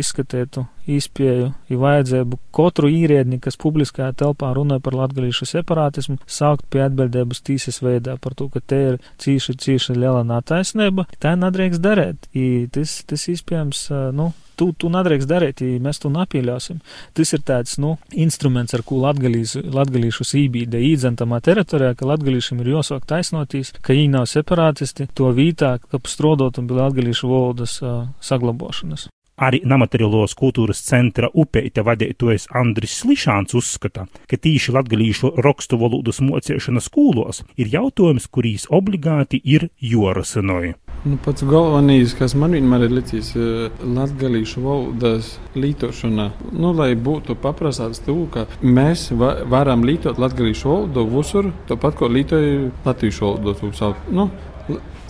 izskatītu 0.00 0.64
izpēju, 0.90 1.50
ja 1.70 1.78
vajadzētu 1.78 2.38
katru 2.56 2.90
īriedni, 2.90 3.38
kas 3.42 3.58
publiskajā 3.60 4.10
telpā 4.22 4.50
runāja 4.56 4.82
par 4.84 4.96
latgalīšu 4.98 5.48
separātismu, 5.52 6.18
saukt 6.26 6.66
pie 6.72 6.82
atbildības 6.86 7.42
tīsas 7.46 7.80
veidā 7.84 8.16
par 8.20 8.34
to, 8.38 8.48
ka 8.52 8.62
te 8.64 8.80
ir 8.92 9.00
cīši, 9.22 9.56
cīši 9.60 9.98
liela 9.98 10.24
nataisnība. 10.26 11.06
Tā 11.22 11.36
nedrīkst 11.38 11.84
darīt. 11.84 12.30
I 12.34 12.66
tas, 12.74 13.00
tas 13.06 13.28
iespējams, 13.30 13.86
nu, 14.16 14.32
tu, 14.60 14.70
tu 14.76 14.90
nedrīkst 14.92 15.30
darīt, 15.30 15.62
ja 15.64 15.80
mēs 15.82 16.02
to 16.02 16.12
nepieļausim. 16.12 16.80
Tas 17.16 17.32
ir 17.36 17.44
tāds, 17.48 17.78
nu, 17.82 17.94
instruments, 18.12 18.76
ar 18.76 18.84
ko 18.86 19.00
latgalīšus 19.04 20.34
ībīda 20.44 20.80
īdzentamā 20.90 21.40
teritorijā, 21.44 21.96
ka 21.96 22.10
latgalīšiem 22.12 22.60
ir 22.64 22.74
jāsāk 22.76 23.08
taisnotīs, 23.10 23.72
ka 23.80 23.96
viņi 23.96 24.12
nav 24.18 24.28
separātisti, 24.30 25.08
to 25.16 25.32
vītā, 25.36 25.78
ka 25.80 26.02
strodot 26.10 26.60
un 26.60 26.68
bija 26.70 26.88
latgalīšu 26.88 27.30
valodas 27.30 27.78
uh, 27.84 28.04
saglabošanas. 28.24 29.08
Arī 29.40 29.62
nemateriālos 29.64 30.34
kultūras 30.36 30.82
centra 30.84 31.30
upeita 31.32 31.80
vadītājs 31.86 32.50
Andris 32.60 32.98
Slišāns 33.00 33.54
uzskata, 33.56 34.04
ka 34.28 34.36
tīši 34.36 34.74
latgalīšu 34.76 35.32
rakstu 35.40 35.78
valodas 35.80 36.20
mocēšana 36.20 36.82
skolos 36.84 37.40
ir 37.56 37.70
jautājums, 37.72 38.28
kurīs 38.28 38.68
obligāti 38.68 39.40
ir 39.40 39.70
jorasinoja. 39.80 40.76
Nu, 41.00 41.16
pats 41.24 41.40
galvenais, 41.48 42.12
kas 42.12 42.34
man 42.36 42.52
vienmēr 42.52 42.84
ir 42.84 42.92
licis 42.98 43.30
eh, 43.32 43.70
latgalīšu 43.80 44.60
valodas 44.60 45.30
lietošanā, 45.56 46.26
nu, 46.52 46.74
lai 46.76 46.90
būtu 46.92 47.38
paprastāts 47.40 48.02
to, 48.04 48.18
ka 48.34 48.44
mēs 48.60 49.06
va 49.16 49.38
varam 49.48 49.86
lietot 49.88 50.20
latgalīšu 50.20 50.68
valodu 50.68 51.06
visur, 51.14 51.48
tāpat 51.70 51.96
kā 51.96 52.10
lietoju 52.12 52.68
latviešu 52.84 53.30
valodu. 53.30 53.94
Nu, 54.12 54.28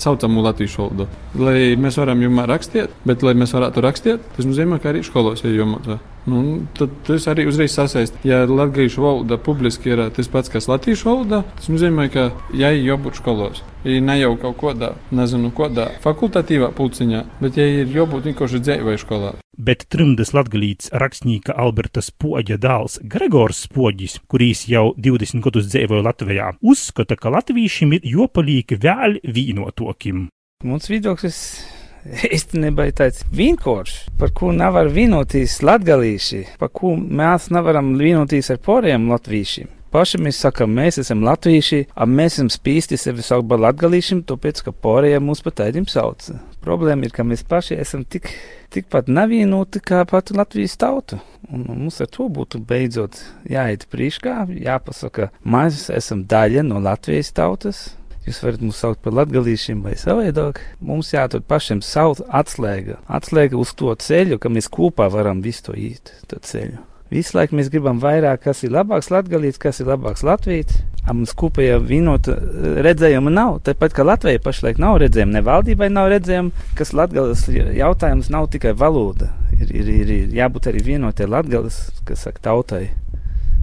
saucamu 0.01 0.43
latviešu 0.45 0.83
valodu. 0.83 1.07
Lai 1.39 1.75
mēs 1.81 1.99
varam 2.01 2.23
jumā 2.25 2.47
rakstīt, 2.49 2.95
bet, 3.07 3.25
lai 3.27 3.35
mēs 3.39 3.53
varētu 3.57 3.85
rakstīt, 3.85 4.31
tas 4.37 4.49
nozīmē, 4.49 4.81
ka 4.81 4.93
arī 4.93 5.05
skolos 5.07 5.45
ir 5.45 5.59
jāmācās. 5.59 6.01
Nu, 6.31 6.41
tad 6.77 6.93
tas 7.07 7.27
arī 7.33 7.47
uzreiz 7.49 7.73
sasaist. 7.73 8.17
Ja 8.29 8.43
latviešu 8.49 9.05
valoda 9.05 9.39
publiski 9.41 9.93
ir 9.93 10.03
tas 10.17 10.29
pats, 10.29 10.53
kas 10.53 10.69
latviešu 10.69 11.09
valoda, 11.09 11.43
tas 11.59 11.71
nozīmē, 11.73 12.09
ka 12.13 12.31
ja 12.57 12.73
ir 12.77 12.85
jābūt 12.91 13.21
skolos. 13.21 13.63
Ja 13.85 14.01
ne 14.05 14.19
jau 14.21 14.35
kaut 14.41 14.59
kādā, 14.61 14.95
nezinu, 15.17 15.53
kādā 15.57 15.91
fakultatīvā 16.05 16.73
pulciņā, 16.77 17.25
bet 17.41 17.61
ja 17.61 17.69
ir 17.81 17.97
jābūt 18.01 18.29
vienkārši 18.31 18.65
dzīvēju 18.67 19.05
skolā. 19.05 19.37
Bet 19.61 19.83
trimdas 19.93 20.31
latgalīts 20.33 20.89
rakstnieka 20.97 21.53
Alberta 21.61 22.01
Spoģa 22.01 22.57
dēls 22.63 22.95
Gregors 23.13 23.59
Spoģis, 23.67 24.15
kurīs 24.31 24.63
jau 24.71 24.95
20 24.97 25.43
gadus 25.45 25.67
dzīvoja 25.69 26.05
Latvijā, 26.07 26.47
uzskata, 26.65 27.19
ka 27.21 27.29
latviešiem 27.35 27.93
ir 27.99 28.07
jopalīgi 28.09 28.79
vēl 28.81 29.19
vīnotokim. 29.21 30.31
Mums 30.65 30.89
viedoklis 30.89 31.41
īstenībā 32.37 32.87
ir 32.89 32.97
tāds 33.03 33.27
vienkāršs, 33.37 34.07
par 34.23 34.33
ko 34.39 34.55
nevar 34.57 34.89
vienoties 34.95 35.59
latgalīši, 35.67 36.41
par 36.63 36.73
ko 36.73 36.95
mēs 36.97 37.51
nevaram 37.53 37.93
vienoties 38.01 38.49
ar 38.55 38.63
poriem 38.65 39.11
latvīšiem. 39.13 39.69
Paši 39.93 40.23
mēs 40.25 40.41
sakām, 40.41 40.73
mēs 40.73 41.03
esam 41.03 41.27
latvieši, 41.27 41.83
a 41.93 42.09
mēs 42.09 42.39
esam 42.39 42.49
spīsti 42.55 42.97
sevi 42.97 43.27
saukt 43.27 43.51
par 43.51 43.61
latgalīšiem, 43.67 44.25
tāpēc, 44.25 44.65
ka 44.65 44.73
poriem 44.73 45.29
mūs 45.29 45.45
pat 45.45 45.61
taidim 45.61 45.91
sauc. 45.91 46.31
Problēma 46.65 47.09
ir, 47.09 47.15
ka 47.17 47.25
mēs 47.25 47.45
paši 47.49 47.79
esam 47.81 48.03
tik, 48.05 48.29
tikpat 48.75 49.09
nevienoti 49.09 49.81
kā 49.81 50.03
pati 50.09 50.37
Latvijas 50.37 50.77
tauta. 50.81 51.21
Un 51.49 51.65
mums 51.67 52.03
ar 52.05 52.11
to 52.13 52.29
būtu 52.29 52.61
beidzot 52.69 53.17
jāiet 53.49 53.87
priekšā, 53.91 54.45
jāpasaka, 54.61 55.31
mēs 55.43 55.89
esam 55.95 56.27
daļa 56.29 56.67
no 56.69 56.83
Latvijas 56.85 57.33
tautas, 57.37 57.89
Jūs 58.21 58.43
varat 58.45 58.61
mūs 58.61 58.77
saukt 58.83 59.01
par 59.01 59.15
latgadījušiem 59.17 59.79
vai 59.81 59.95
savādāk. 59.97 60.61
Mums 60.85 61.09
jāatrod 61.15 61.47
pašiem 61.49 61.81
savu 61.81 62.21
atslēgu. 62.29 62.99
Atslēga 63.09 63.57
uz 63.57 63.73
to 63.75 63.95
ceļu, 63.97 64.37
ka 64.39 64.53
mēs 64.53 64.69
kopā 64.71 65.09
varam 65.11 65.41
visu 65.43 65.71
to 65.71 65.77
iet, 65.89 66.13
to 66.29 66.37
ceļu. 66.45 66.83
Visu 67.11 67.35
laiku 67.35 67.57
mēs 67.59 67.73
gribam 67.73 67.99
vairāk, 67.99 68.45
kas 68.45 68.61
ir 68.63 68.71
labāks 68.77 69.09
latgadījis, 69.11 69.59
kas 69.59 69.81
ir 69.83 69.89
labāks 69.91 70.23
latvijas. 70.23 70.77
Mums 71.09 71.33
kopējā 71.35 71.79
vienota 71.83 72.37
redzējuma 72.85 73.33
nav. 73.33 73.57
Tāpat 73.67 73.95
kā 73.97 74.05
Latvijai 74.07 74.41
pašlaik 74.45 74.79
nav 74.83 75.01
redzējuma, 75.03 75.33
ne 75.39 75.43
valdībai 75.47 75.89
nav 75.91 76.11
redzējuma, 76.13 76.67
kas 76.79 76.93
latgales 76.95 77.47
jautājums 77.51 78.31
nav 78.31 78.51
tikai 78.53 78.75
valoda. 78.79 79.33
Ir, 79.57 79.73
ir, 79.75 79.91
ir, 79.91 80.13
ir 80.15 80.37
jābūt 80.39 80.71
arī 80.71 80.85
vienotai 80.93 81.27
latgales, 81.29 81.83
kas 82.09 82.27
saka 82.29 82.45
tautai, 82.51 82.85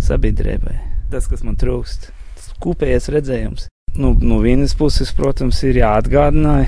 sabiedrībai. 0.03 0.75
Tas, 1.13 1.29
kas 1.31 1.45
man 1.47 1.55
trūkst, 1.61 2.09
tas 2.35 2.51
kopējais 2.63 3.09
redzējums. 3.15 3.69
Nu, 3.97 4.11
no 4.19 4.41
vienas 4.43 4.75
puses, 4.77 5.13
protams, 5.15 5.63
ir 5.65 5.79
jāatgādina, 5.79 6.59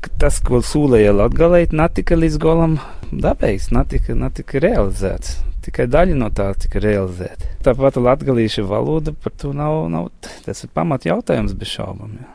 ka 0.00 0.14
tas, 0.24 0.40
ko 0.42 0.62
sūlēja 0.64 1.12
Latvijā, 1.18 1.68
netika 1.76 2.18
līdz 2.18 2.40
galam 2.42 2.80
dabīgs, 3.12 3.68
netika, 3.74 4.16
netika 4.16 4.64
realizēts. 4.64 5.38
Tikai 5.60 5.84
daļa 5.92 6.16
no 6.16 6.30
tā 6.32 6.50
tika 6.56 6.80
realizēta. 6.80 7.48
Tāpat 7.64 7.98
latviešu 8.00 8.64
valoda 8.68 9.12
par 9.12 9.34
to 9.36 9.52
nav, 9.52 9.88
nav 9.92 10.08
tas 10.46 10.64
ir 10.64 10.70
pamat 10.72 11.04
jautājums 11.04 11.52
bez 11.52 11.74
šaubām. 11.76 12.14
Jā. 12.16 12.30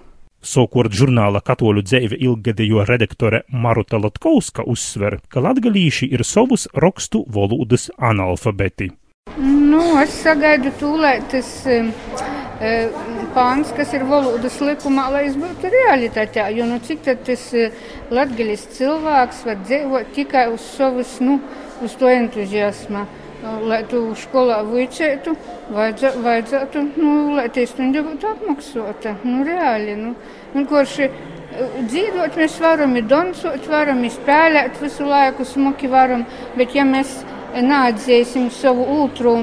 Savukārt 0.46 0.94
žurnāla 0.94 1.42
Katoļu 1.42 1.82
dzīve 1.88 2.20
ilgadējo 2.22 2.84
redaktore 2.86 3.42
Maruta 3.50 3.98
Latkovska 3.98 4.68
uzsver, 4.70 5.18
ka 5.28 5.42
latgalīši 5.42 6.12
ir 6.14 6.22
savus 6.22 6.68
rakstu 6.78 7.24
valodas 7.34 7.88
analfabeti. 7.98 8.92
Nu, 9.42 9.82
es 10.04 10.14
sagaidu 10.22 10.70
tūlīt 10.78 11.26
tas 11.34 11.50
e, 11.66 11.80
pāns, 13.34 13.74
kas 13.74 13.96
ir 13.98 14.06
valodas 14.06 14.60
likumā, 14.62 15.08
lai 15.16 15.24
es 15.32 15.40
būtu 15.40 15.72
realitātē. 15.74 16.46
Jo 16.54 16.70
nu, 16.70 16.78
cik 16.78 17.02
tas 17.26 17.50
latgaļas 18.14 18.70
cilvēks 18.78 19.42
var 19.50 19.62
dzīvot 19.66 20.14
tikai 20.14 20.46
uz 20.54 20.70
savas, 20.78 21.18
nu, 21.26 21.40
uz 21.84 21.96
to 22.00 22.10
entuziasma. 22.10 23.06
Lai 23.46 23.84
tu 23.86 24.00
skolā 24.18 24.62
vicētu, 24.66 25.36
vajadzētu, 25.76 26.22
vajadzētu 26.24 26.82
nu, 26.96 27.10
lai 27.36 27.46
tie 27.54 27.68
stundi 27.70 28.02
būtu 28.02 28.32
apmaksāta. 28.32 29.18
Nu, 29.28 29.44
reāli, 29.46 29.94
nu, 30.00 30.16
vienkārši 30.56 31.10
dzīvot 31.92 32.40
mēs 32.40 32.56
varam, 32.64 32.96
dansot 33.10 33.68
varam, 33.70 34.02
spēlēt 34.10 34.82
visu 34.82 35.06
laiku, 35.06 35.46
smuki 35.46 35.92
varam, 35.92 36.26
bet 36.58 36.74
ja 36.76 36.88
mēs 36.88 37.20
neatzīsim 37.56 38.50
savu 38.52 38.88
otru 39.04 39.38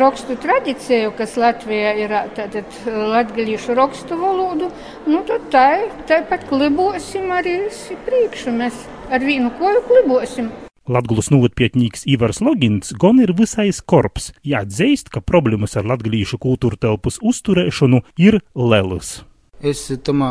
rakstu 0.00 0.36
tradīciju, 0.42 1.14
kas 1.18 1.36
Latvijā 1.40 1.94
ir 1.98 2.14
tātad 2.36 2.76
latgalīšu 2.86 3.74
rakstu 3.74 4.18
valodu, 4.20 4.70
nu 5.06 5.24
tad 5.26 5.48
tā, 5.50 5.66
tāpat 6.06 6.46
klibosim 6.48 7.32
arī 7.34 7.58
priekšu. 8.06 8.54
Mēs 8.54 8.86
ar 9.10 9.20
vienu 9.20 9.50
koju 9.58 9.82
klibosim. 9.88 10.65
Latvijas 10.86 11.32
novadpietnīgs 11.34 12.04
Ivars 12.06 12.42
Logins 12.44 12.92
gan 13.00 13.18
ir 13.22 13.34
visai 13.38 13.72
skorps. 13.74 14.30
Jāatzīst, 14.46 15.10
ka 15.10 15.22
problēmas 15.24 15.74
ar 15.78 15.88
latgalīšu 15.90 16.38
kultūra 16.42 16.78
telpas 16.86 17.18
uzturēšanu 17.22 18.04
ir 18.22 18.38
lielas. 18.54 19.16
Es 19.64 19.86
tamā 20.04 20.28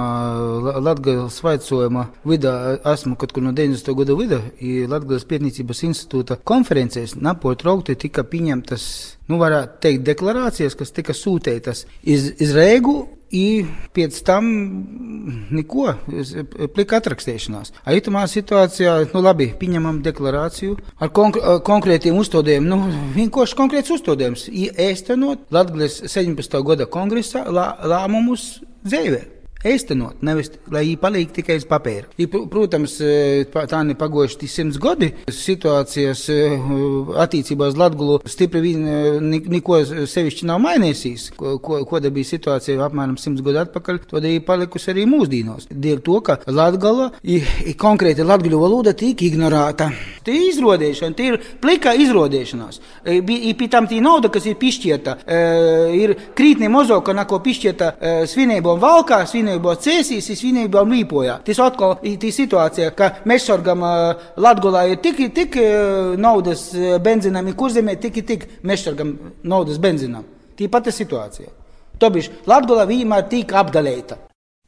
Latvijas 0.86 1.40
vaicojuma 1.42 2.04
vidā 2.30 2.54
esmu 2.92 3.16
kaut 3.18 3.34
kur 3.34 3.44
no 3.44 3.56
90. 3.58 3.90
gada 3.98 4.16
vidū. 4.20 4.40
Latvijas 4.92 5.26
pētniecības 5.26 5.82
institūta 5.88 6.38
konferencēs 6.46 7.18
nepārtraukti 7.18 7.98
tika 8.06 8.24
pieņemtas, 8.30 8.86
nu, 9.28 9.40
varētu 9.42 9.82
teikt, 9.82 10.06
deklarācijas, 10.06 10.78
kas 10.78 10.94
tika 10.94 11.18
sūtītas 11.18 11.88
iz, 12.04 12.30
iz 12.38 12.54
Rēgu. 12.54 13.00
I 13.34 13.66
pēc 13.96 14.18
tam 14.26 14.48
neko, 15.56 15.88
plika 16.76 17.00
atrakstīšanās. 17.02 17.74
Aitumā 17.90 18.26
situācijā, 18.30 18.98
nu 19.14 19.24
labi, 19.26 19.50
pieņemam 19.60 20.02
deklarāciju 20.06 20.78
ar 21.02 21.12
konk 21.16 21.40
konkrētiem 21.66 22.18
uzdevumiem, 22.22 22.68
nu 22.70 22.80
vienkārši 23.16 23.58
konkrēts 23.58 23.94
uzdevums- 23.98 24.48
īstenot 24.90 25.50
Latvijas 25.52 26.02
17. 26.06 26.62
gada 26.64 26.86
kongresā 26.86 27.46
lā, 27.50 27.72
lēmumus 27.84 28.62
dzīvē. 28.86 29.35
Īstenot, 29.66 30.22
nevis 30.22 30.52
lai 30.70 30.84
viņi 30.86 30.98
paliek 31.02 31.32
tikai 31.34 31.56
uz 31.58 31.66
papīra. 31.66 32.06
I, 32.22 32.28
protams, 32.30 33.00
tā 33.50 33.80
ir 33.82 33.98
pagojuši 33.98 34.50
simts 34.50 34.78
gadi. 34.82 35.10
Situācijas 35.26 36.26
attiecībā 37.26 37.72
uz 37.72 37.80
Latviju 37.80 38.20
stipri 38.30 38.62
vien 38.62 38.86
neko 39.32 39.80
sevišķi 40.06 40.46
nav 40.50 40.62
mainījusies. 40.64 41.32
Ko, 41.40 41.56
ko, 41.64 41.80
kāda 41.90 42.12
bija 42.14 42.30
situācija 42.36 42.78
apmēram 42.86 43.18
simts 43.22 43.42
gadu 43.46 43.64
atpakaļ, 43.64 44.02
tad 44.12 44.28
ir 44.30 44.44
palikusi 44.46 44.92
arī 44.94 45.08
mūsdienos. 45.10 45.66
Dēļ 45.72 46.04
to, 46.06 46.20
ka 46.30 46.38
Latvija 46.46 47.10
ir 47.26 47.74
konkrēti 47.82 48.26
latviešu 48.26 48.62
valoda 48.62 48.94
tiek 48.94 49.18
ignorēta. 49.26 49.90
Tie 50.26 50.34
ir 50.36 50.52
izrodēšana, 50.52 51.18
tie 51.18 51.32
ir 51.32 51.40
plika 51.62 51.94
izrodēšanās. 51.98 52.82
Pie 53.06 53.70
tam 53.72 53.90
tī 53.90 54.02
nauda, 54.04 54.30
kas 54.34 54.46
ir 54.50 54.58
pišķieta, 54.62 55.18
ir 55.98 56.16
krītni 56.38 56.70
mozauka, 56.70 57.14
nako 57.18 57.42
pišķieta 57.46 57.92
svinībām 58.30 58.82
valkā, 58.82 59.24
svinībām 59.30 59.55
svinībos 59.56 59.82
cēsīs, 59.84 60.40
svinībām 60.40 60.92
līpojā. 60.92 61.40
Tas 61.46 61.60
atkal 61.60 61.98
ir 62.04 62.20
situācija, 62.20 62.92
ka 62.96 63.12
mēs 63.26 63.46
sorgam 63.48 63.84
uh, 63.84 64.16
Latgulā 64.38 64.86
ir 64.92 65.02
tik, 65.02 65.34
tik 65.34 65.56
naudas 66.18 66.74
benzīnam, 67.02 67.48
ir 67.48 67.56
kurzemē 67.56 67.96
tik, 68.00 68.26
tik 68.26 68.48
mēs 68.64 68.84
sorgam 68.86 69.16
naudas 69.44 69.80
benzīnam. 69.80 70.26
Tī 70.56 70.70
pati 70.70 70.92
situācija. 70.92 71.50
Tobiš 72.00 72.32
Latgulā 72.48 72.86
vienmēr 72.88 73.28
tika 73.30 73.62
apdalēta. 73.64 74.18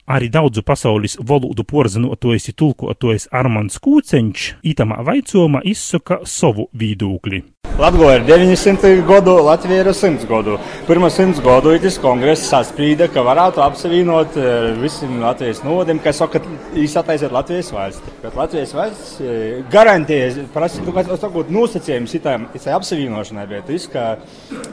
Arī 0.07 0.29
daudzu 0.31 0.63
pasaules 0.63 1.17
valodu 1.19 1.65
porzinotojs 1.67 2.47
ir 2.47 2.55
tulkotājs 2.55 3.27
Armāns 3.35 3.75
Kūceņš, 3.83 4.45
itamā 4.63 5.01
vaicojumā 5.03 5.65
izsaka 5.67 6.21
savu 6.23 6.69
viedokli. 6.71 7.43
Latvija 7.77 8.15
ir 8.15 8.23
900 8.25 9.05
gadu, 9.05 9.35
Latvija 9.45 9.83
ir 9.83 9.87
100 9.93 10.25
gadu. 10.25 10.55
Pirmā 10.87 11.11
100 11.13 11.43
gadu 11.45 11.75
tas 11.83 11.99
kongress 12.01 12.47
sasprīda, 12.49 13.05
ka 13.13 13.21
varētu 13.21 13.61
apsavienot 13.61 14.33
visiem 14.81 15.19
Latvijas 15.21 15.61
novadiem, 15.61 15.99
kas 16.01 16.17
saka, 16.23 16.41
izsataisiet 16.73 17.35
Latvijas 17.35 17.69
valsti. 17.75 18.15
Bet 18.23 18.39
Latvijas 18.39 18.73
valsts 18.73 19.21
garantējas, 19.69 20.41
prasīt, 20.57 20.89
ka 20.89 21.05
tas 21.11 21.29
būtu 21.37 21.53
nosacījums 21.53 22.17
šitai 22.17 22.39
apsavienošanai, 22.79 23.45
bet 23.53 23.69
viss, 23.69 23.93
ka 23.93 24.15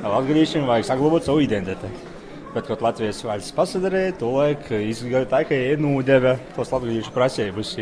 latviešiem 0.00 0.64
vajag 0.64 0.88
saglabāt 0.94 1.28
savu 1.28 1.44
identitāti. 1.44 2.13
Bet, 2.54 2.68
kad 2.70 2.82
Latvijas 2.84 3.18
valsts 3.26 3.50
pasadarīja, 3.56 4.12
to 4.20 4.28
laiku 4.30 4.78
izgāja 4.78 5.26
tā, 5.26 5.40
ka 5.48 5.56
ienūdeva 5.58 6.36
tos 6.54 6.68
latviešu 6.70 7.10
prasības. 7.14 7.72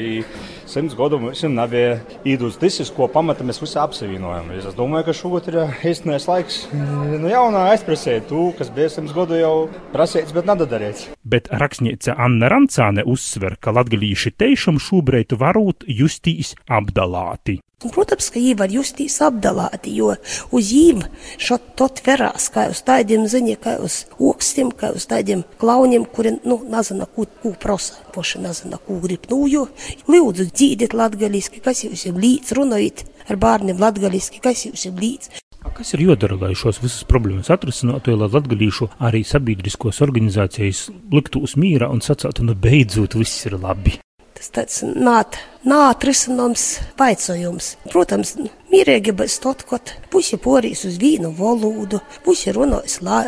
Simts 0.73 0.97
gadu 0.97 1.19
mums 1.21 1.43
nebija 1.45 1.99
īdus 2.25 2.57
tas, 2.61 2.79
ko 2.97 3.05
pamata 3.13 3.45
mēs 3.45 3.61
visi 3.61 3.77
apsavienojam. 3.83 4.49
Es 4.57 4.71
domāju, 4.79 5.11
ka 5.11 5.17
šogad 5.19 5.51
ir 5.53 5.59
īstenais 5.91 6.25
laiks 6.31 6.63
nu, 6.73 7.29
jaunā 7.29 7.67
aizprasēt 7.75 8.31
to, 8.31 8.47
kas 8.57 8.73
bija 8.73 8.89
simts 8.95 9.13
gadu 9.17 9.37
jau 9.37 9.57
prasīts, 9.93 10.33
bet 10.33 10.49
nedadarīts. 10.49 11.11
Bet 11.21 11.53
rakstniece 11.53 12.17
Anna 12.17 12.49
Rancāne 12.53 13.05
uzsver, 13.05 13.59
ka 13.61 13.77
latgalīši 13.77 14.33
teišam 14.41 14.81
šobrīd 14.81 15.37
varūt 15.37 15.85
justīs 16.01 16.57
apdalāti. 16.65 17.61
Protams, 17.91 18.31
ka 18.31 18.39
viņi 18.39 18.55
var 18.61 18.73
justies 18.73 19.19
apdalāti, 19.25 19.97
jo 19.99 20.13
uz 20.55 20.71
viņiem 20.73 21.03
šot 21.43 21.73
tot 21.79 22.03
verās, 22.07 22.49
kā 22.53 22.69
uz 22.73 22.83
tādiem 22.87 23.27
ziņiem, 23.31 23.59
kā 23.63 23.77
uz 23.83 24.03
okstiem, 24.21 24.73
kā 24.77 24.93
uz 24.95 25.09
tādiem 25.11 25.45
klauniem, 25.61 26.07
kuri, 26.07 26.37
nu, 26.47 26.61
nezina, 26.71 27.09
ko, 27.11 27.27
ko 27.43 27.55
prasa, 27.59 27.99
poši 28.15 28.43
nezina, 28.47 28.81
ko 28.87 28.99
grib, 29.03 29.27
nu, 29.33 29.45
jo, 29.51 29.67
lūdzu, 30.11 30.51
dzīdiet 30.53 30.97
latgaliski, 30.97 31.63
kas 31.65 31.85
jūs 31.87 32.07
jau 32.09 32.15
līdz 32.17 32.55
runājat, 32.59 33.07
ar 33.29 33.41
bērniem 33.43 33.81
latgaliski, 33.83 34.43
kas 34.43 34.67
jums 34.67 34.87
ir 34.89 34.99
līdz. 34.99 35.41
Kas 35.73 35.95
ir 35.95 36.03
jādara, 36.05 36.37
lai 36.37 36.57
šos 36.59 36.81
visus 36.83 37.07
problēmas 37.09 37.49
atrisinātu, 37.55 38.17
lai 38.19 38.29
latgadījušu 38.29 38.91
arī 39.07 39.23
sabiedriskos 39.25 40.03
organizācijas 40.05 40.89
liktos 41.15 41.55
mīrā 41.57 41.89
un 41.93 42.03
sacātu, 42.05 42.45
nu 42.45 42.57
beidzot 42.59 43.15
viss 43.17 43.47
ir 43.47 43.57
labi? 43.63 43.97
Tas 44.43 44.51
tāds 44.57 44.81
nāt, 44.83 45.37
nātrisināms 45.63 46.63
vaicojums. 46.99 47.67
Protams, 47.93 48.33
mierīgi 48.73 49.13
bez 49.15 49.37
tot, 49.39 49.61
kad 49.69 49.93
pusi 50.11 50.35
porīs 50.35 50.83
uz 50.89 50.97
vīnu 50.99 51.31
valodu, 51.39 52.01
pusi 52.25 52.51
runājas 52.57 52.97
la, 53.07 53.21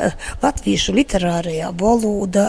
latviešu 0.42 0.96
literārajā 0.96 1.68
valodā. 1.78 2.48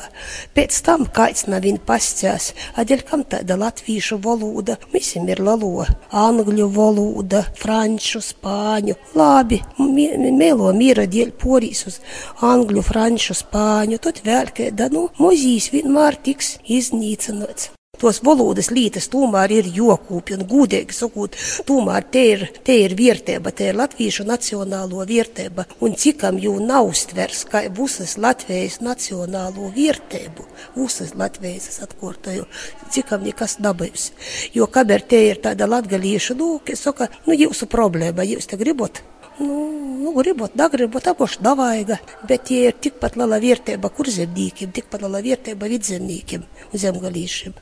Pēc 0.58 0.80
tam 0.88 1.06
kāds 1.06 1.46
nav 1.46 1.62
viņa 1.68 1.84
pascās, 1.86 2.50
aģeļ 2.82 3.06
kam 3.06 3.28
tāda 3.36 3.60
latviešu 3.62 4.18
valoda, 4.26 4.80
visiem 4.96 5.30
ir 5.30 5.44
lalo, 5.46 5.86
angļu 6.10 6.66
valoda, 6.74 7.46
franču, 7.62 8.24
spāņu. 8.26 8.98
Labi, 9.14 9.62
mēlo 9.78 10.74
mīra 10.74 11.06
dēļ 11.06 11.38
porīs 11.38 11.86
uz 11.94 12.02
angļu, 12.42 12.82
franču, 12.90 13.38
spāņu, 13.38 14.02
tad 14.10 14.26
vēl 14.26 14.50
kāda, 14.58 14.90
nu, 14.98 15.12
muzīs 15.22 15.70
vienmēr 15.78 16.18
tiks 16.26 16.56
iznīcināts. 16.66 17.76
Tos 18.06 18.20
valodas 18.22 18.68
lītas 18.70 19.08
tomēr 19.10 19.50
ir 19.50 19.68
jokūpi 19.74 20.36
un 20.36 20.44
gudīgi 20.46 20.94
sakot, 20.94 21.34
tomēr 21.66 22.04
te 22.14 22.22
ir, 22.36 22.44
te 22.62 22.76
ir 22.84 22.94
vērtība, 23.00 23.50
te 23.50 23.72
ir 23.72 23.80
latviešu 23.80 24.28
nacionālo 24.30 25.02
vērtība, 25.10 25.66
un 25.82 25.98
cikam 25.98 26.38
jū 26.38 26.54
nav 26.62 26.92
stvers, 26.94 27.42
kā 27.50 27.64
visas 27.80 28.14
Latvijas 28.22 28.78
nacionālo 28.86 29.72
vērtību, 29.74 30.46
visas 30.76 31.16
Latvijas 31.18 31.66
es 31.74 31.82
atkārtoju, 31.88 32.46
cikam 32.94 33.26
nekas 33.26 33.58
dabūs. 33.66 34.12
Jo 34.54 34.70
kaber 34.70 35.02
te 35.02 35.26
ir 35.32 35.42
tāda 35.42 35.66
latgalieša, 35.66 36.38
kas 36.70 36.86
saka, 36.86 37.10
nu, 37.26 37.34
jūsu 37.34 37.66
problēma, 37.74 38.22
jūs 38.22 38.54
te 38.54 38.62
gribat 38.62 39.02
Nu, 39.40 39.56
nu, 40.00 40.14
gribat, 40.16 40.54
da 40.56 40.70
gribat, 40.72 41.10
apoši 41.12 41.42
davaiga, 41.44 41.98
bet 42.24 42.46
tie 42.48 42.70
ir 42.70 42.78
tikpat 42.80 43.18
liela 43.20 43.42
vērtība 43.44 43.92
kurzemniekiem, 43.98 44.72
tikpat 44.72 45.04
liela 45.04 45.26
vērtība 45.26 45.68
vidzemniekiem 45.74 46.46
zemgalīšiem. 46.72 47.58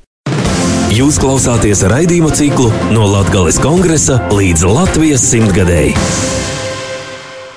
Jūs 0.94 1.16
klausāties 1.18 1.80
raidījuma 1.90 2.30
ciklu 2.38 2.68
no 2.94 3.08
Latvijas 3.10 3.56
kongresa 3.58 4.20
līdz 4.30 4.62
Latvijas 4.68 5.24
simtgadēji. 5.26 5.96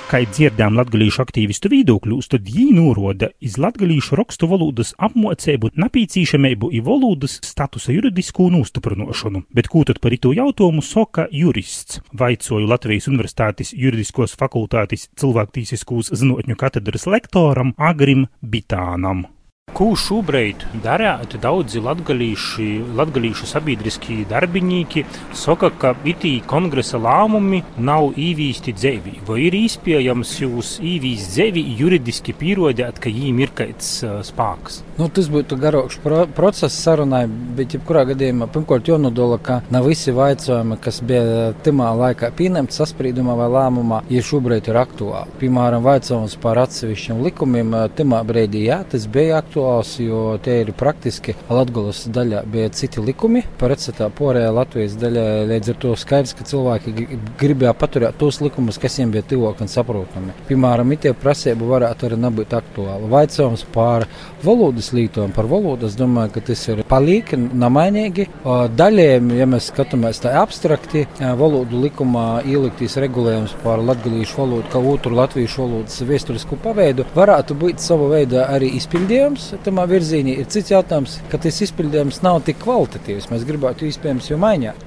Kā 0.09 0.23
dzirdējām 0.25 0.79
latviešu 0.79 1.21
aktīvistu 1.27 1.69
viedokļus, 1.75 2.31
tad 2.33 2.49
viņi 2.49 2.79
norāda 2.79 3.29
iz 3.45 3.59
latviešu 3.61 4.17
rakstu 4.17 4.49
valodas 4.49 4.95
apmācību, 4.97 5.75
napīcīšamību 5.77 6.73
un 6.79 6.87
valodas 6.89 7.37
statusa 7.45 7.93
juridisku 7.93 8.49
nostiprināšanu. 8.57 9.45
Bet 9.53 9.69
ko 9.69 9.85
tad 9.85 10.01
par 10.01 10.17
to 10.17 10.33
jautājumu 10.33 10.81
saka 10.81 11.29
jurists? 11.29 12.01
Vaicoju 12.17 12.73
Latvijas 12.73 13.13
Universitātes 13.13 13.77
juridiskos 13.77 14.39
fakultātes 14.41 15.11
cilvēktīsiskos 15.21 16.15
zinātņu 16.17 16.57
katedras 16.57 17.05
lektoram 17.05 17.77
Agrim 17.77 18.31
Bitānam. 18.41 19.27
Ko 19.77 19.91
šobrīd 20.01 20.63
dara 20.81 21.19
daudzi 21.43 21.83
latgalīšu 21.85 23.49
sabiedriskie 23.51 24.23
darbinīki, 24.31 25.03
saka, 25.37 25.69
ka 25.69 25.91
itī 26.09 26.31
kongresa 26.49 26.97
lēmumi 26.97 27.59
nav 27.85 28.15
īvīsti 28.17 28.73
dzēvi. 28.73 29.13
Vai 29.29 29.43
ir 29.51 29.57
iespējams 29.59 30.33
jūs 30.41 30.71
īvīst 30.81 31.35
dzēvi 31.35 31.65
juridiski 31.77 32.33
pierodēt, 32.41 33.03
ka 33.05 33.13
jīm 33.13 33.43
ir 33.45 33.53
uh, 33.53 34.23
spēks? 34.25 34.79
Nu, 34.97 35.11
tas 35.13 35.29
būtu 35.29 35.59
garāks 35.61 36.01
pro 36.01 36.23
process 36.39 36.81
sarunai, 36.87 37.27
bet 37.29 37.77
jebkurā 37.77 38.07
gadījumā 38.15 38.49
pirmkārt 38.55 38.89
jānodala, 38.89 39.37
ka 39.37 39.59
nav 39.75 39.91
visi 39.91 40.15
vaicojumi, 40.17 40.81
kas 40.81 41.03
bija 41.05 41.53
timā 41.67 41.91
laikā 42.01 42.33
pieņemti 42.39 42.79
sasprīdumā 42.81 43.37
vai 43.43 43.51
lēmumā, 43.59 44.01
ja 44.09 44.25
šobrīd 44.25 44.73
ir 44.73 44.81
aktuāli. 44.87 45.37
Piemēram, 45.45 45.85
vaicojums 45.85 46.41
par 46.41 46.65
atsevišķiem 46.65 47.21
likumiem, 47.29 47.77
timā 48.01 48.25
brīdī 48.25 48.65
jā, 48.71 48.81
tas 48.89 49.05
bija 49.13 49.43
aktuāli 49.43 49.66
aktuāls, 49.67 49.99
jo 50.01 50.39
tie 50.43 50.61
ir 50.63 50.73
praktiski 50.77 51.35
Latvijas 51.51 52.07
daļā 52.13 52.43
bija 52.51 52.71
citi 52.71 53.01
likumi. 53.01 53.43
Pretstatā 53.59 54.09
porējā 54.11 54.53
Latvijas 54.55 54.97
daļā 55.01 55.25
līdz 55.51 55.73
ar 55.73 55.79
to 55.83 55.95
skaidrs, 55.97 56.35
ka 56.37 56.45
cilvēki 56.47 56.95
gribēja 57.41 57.75
paturēt 57.75 58.19
tos 58.19 58.41
likumus, 58.41 58.79
kas 58.79 58.99
viņiem 58.99 59.13
bija 59.13 59.27
tuvāk 59.31 59.61
un 59.61 59.69
saprotami. 59.69 60.35
Piemēram, 60.49 60.93
itie 60.93 61.13
prasība 61.15 61.67
varētu 61.67 62.07
arī 62.07 62.19
nebūt 62.23 62.55
aktuāla. 62.57 63.11
Vaicājums 63.11 63.65
par 63.75 64.07
valodas 64.45 64.93
lītojumu, 64.95 65.35
par 65.35 65.49
valodu, 65.51 65.87
es 65.87 65.97
domāju, 65.99 66.35
ka 66.37 66.45
tas 66.51 66.67
ir 66.69 66.85
palīgi, 66.89 67.37
namainīgi. 67.37 68.29
Daļiem, 68.77 69.33
ja 69.41 69.49
mēs 69.51 69.71
skatāmies 69.73 70.23
tā 70.23 70.37
abstrakti, 70.43 71.07
valodu 71.19 71.83
likumā 71.83 72.43
ieliktīs 72.47 72.99
regulējums 73.03 73.57
par 73.65 73.83
latgalīšu 73.85 74.41
valodu, 74.43 74.69
kā 74.73 74.83
otru 74.95 75.17
latviešu 75.17 75.65
valodas 75.65 76.01
vēsturisku 76.07 76.59
paveidu, 76.63 77.07
varētu 77.17 77.59
būt 77.59 77.83
sava 77.83 78.11
veida 78.13 78.47
arī 78.53 78.71
izpildījums 78.79 79.46
tamā 79.67 79.87
virzienā. 79.91 80.37
Ir 80.41 80.49
cits 80.53 80.73
jautājums, 80.73 81.19
ka 81.31 81.41
tas 81.43 81.61
izpildījums 81.65 82.23
nav 82.25 82.41
tik 82.47 82.61
kvalitatīvs. 82.65 83.29
Mēs 83.33 83.47
gribētu 83.49 83.89
iespējams 83.89 84.31
jau 84.31 84.39
mainīt. 84.41 84.87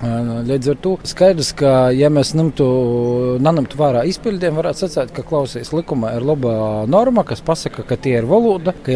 Līdz 0.49 0.73
ar 0.73 0.79
to 0.83 0.95
skaidrs, 1.07 1.51
ka 1.57 1.73
ja 1.95 2.11
mēs 2.13 2.33
nemtu, 2.37 2.67
nenemtu 3.43 3.79
vērā 3.79 4.05
izpildījumu, 4.09 4.61
varētu 4.61 4.85
sacīt, 4.85 5.13
ka 5.15 5.25
klausīs 5.27 5.73
likumā 5.75 6.15
ir 6.17 6.25
laba 6.27 6.85
norma, 6.89 7.23
kas 7.27 7.43
pasaka, 7.45 7.85
ka 7.87 7.97
tie 7.99 8.17
ir 8.19 8.29
valoda, 8.29 8.73
ka 8.85 8.95